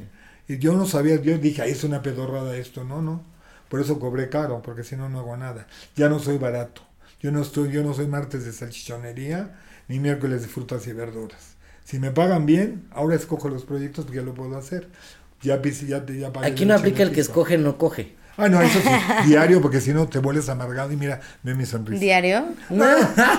[0.48, 2.82] Y yo no sabía, yo dije, "Ay, es una pedorrada esto.
[2.82, 3.24] No, no.
[3.68, 5.66] Por eso cobré caro, porque si no, no hago nada.
[5.96, 6.80] Ya no soy barato.
[7.20, 11.56] Yo no, estoy, yo no soy martes de salchichonería ni miércoles de frutas y verduras.
[11.84, 14.88] Si me pagan bien, ahora escojo los proyectos porque ya lo puedo hacer.
[15.42, 18.23] Ya, ya, ya pagué Aquí no aplica el que escoge, no coge.
[18.36, 18.88] Ah, no, eso sí,
[19.28, 22.00] diario, porque si no te vuelves amargado y mira, ve mi sonrisa.
[22.00, 22.44] ¿Diario?
[22.70, 22.84] No,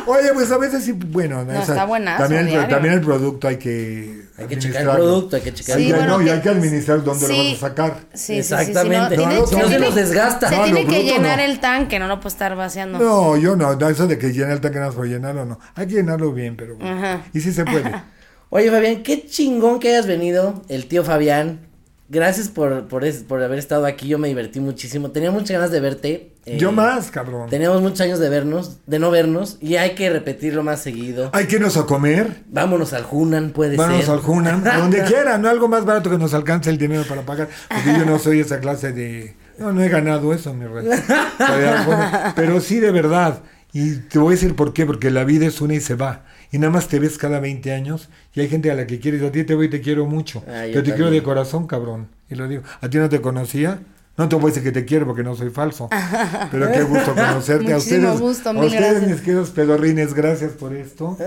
[0.08, 3.48] oye, pues a veces sí, bueno, No, esa- está buenazo, también, el- también el producto
[3.48, 6.30] hay que Hay que checar el producto, hay que checar Sí, que- bueno, no, y
[6.30, 7.96] hay que administrar dónde lo vas a sacar.
[8.14, 9.16] Sí, sí, sí, Exactamente.
[9.16, 10.50] sí, no, No, tiene- no, se no nos desgasta.
[10.50, 11.44] Se No, tiene que llenar no.
[11.44, 12.98] el tanque, no lo puede estar vaciando.
[13.00, 15.60] No, yo no, no, eso de que llena el tanque nada más por llenarlo, no.
[15.76, 16.98] Hay que llenarlo bien, pero bueno.
[16.98, 17.22] Ajá.
[17.34, 17.92] Y sí se puede.
[18.50, 21.65] Oye, Fabián, qué chingón que hayas venido, el tío Fabián.
[22.08, 25.10] Gracias por, por, es- por haber estado aquí, yo me divertí muchísimo.
[25.10, 26.34] Tenía muchas ganas de verte.
[26.46, 27.50] eh, yo más, cabrón.
[27.50, 31.32] Teníamos muchos años de vernos, de no vernos, y hay que repetirlo más seguido.
[31.34, 32.44] Hay que irnos a comer.
[32.52, 34.14] Vámonos al Hunan, puede Vámonos ser.
[34.14, 37.24] al Junam, a donde quiera, no algo más barato que nos alcance el dinero para
[37.24, 39.36] pagar, porque yo no soy esa clase de...
[39.58, 40.86] No, no he ganado eso, mi rey.
[42.36, 43.40] Pero sí, de verdad.
[43.74, 46.26] Y te voy a decir por qué, porque la vida es una y se va.
[46.52, 49.22] Y nada más te ves cada 20 años y hay gente a la que quieres.
[49.24, 50.44] A ti te voy y te quiero mucho.
[50.48, 52.08] Ah, yo pero te quiero de corazón, cabrón.
[52.30, 52.64] Y lo digo.
[52.82, 53.80] A ti no te conocía.
[54.18, 55.90] No te voy a decir que te quiero porque no soy falso.
[56.52, 57.74] Pero qué gusto conocerte.
[57.74, 59.08] a Muchísimo ustedes, gusto, a ustedes gracias.
[59.12, 61.18] mis queridos pedorrines, gracias por esto.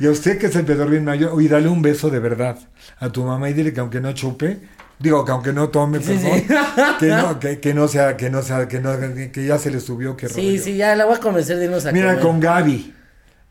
[0.00, 2.58] Y a usted que es el pedorrín mayor, y dale un beso de verdad
[2.98, 4.60] a tu mamá y dile que aunque no chupe,
[4.98, 6.82] digo que aunque no tome, Sí, perdón, sí.
[6.98, 8.92] que no, que, que no sea, que no sea, que no,
[9.30, 11.84] que ya se le subió, que Sí, sí, ya la voy a convencer de irnos
[11.84, 12.22] a Mira, comer.
[12.22, 12.94] con Gaby.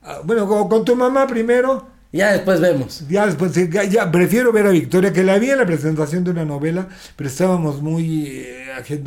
[0.04, 1.88] Ah, Bueno, con, con tu mamá primero.
[2.14, 3.06] Ya después vemos.
[3.08, 6.32] Ya después, ya, ya, prefiero ver a Victoria, que la vi en la presentación de
[6.32, 8.66] una novela, pero estábamos muy, eh,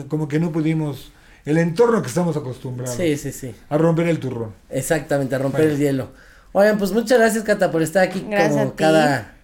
[0.08, 1.12] como que no pudimos,
[1.44, 3.54] el entorno que estamos acostumbrados, Sí, sí, sí.
[3.68, 4.54] a romper el turrón.
[4.70, 6.12] Exactamente, a romper el hielo.
[6.52, 8.72] Oigan, pues muchas gracias, Cata, por estar aquí Gracias como a ti.
[8.76, 9.34] cada...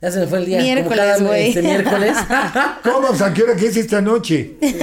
[0.00, 0.60] Ya se me fue el día.
[0.60, 1.48] Miércoles, güey.
[1.48, 2.16] este miércoles.
[2.84, 3.08] ¿Cómo?
[3.08, 4.54] ¿A qué hora qué hiciste anoche?
[4.60, 4.76] ¿Quién,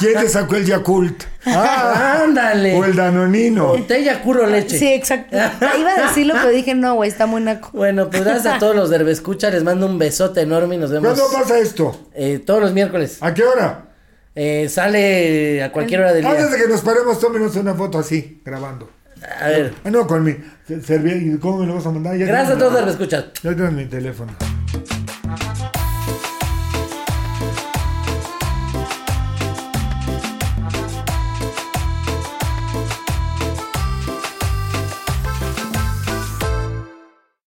[0.00, 1.22] quién te sacó el Yakult?
[1.46, 2.74] ¡Ah, ándale!
[2.74, 3.68] O el Danonino.
[3.68, 4.76] Botella curo leche.
[4.76, 5.36] Sí, exacto.
[5.78, 7.70] Iba a decirlo, pero dije, no, güey, está muy naco.
[7.72, 10.90] Bueno, pues gracias a todos los de Escucha, les mando un besote enorme y nos
[10.90, 12.08] vemos ¿Cuándo pasa esto?
[12.12, 13.18] eh, todos los miércoles.
[13.20, 13.84] ¿A qué hora?
[14.34, 16.56] Eh, sale a cualquier hora del Antes día.
[16.56, 18.90] de que nos paremos, tómenos una foto así, grabando.
[19.40, 20.36] A ver, Ah, no, con mi
[20.82, 21.34] servilleta.
[21.36, 22.16] ¿Y cómo me lo vas a mandar?
[22.16, 23.26] Ya gracias a todos los de Escucha.
[23.42, 24.32] Ya tienes mi teléfono.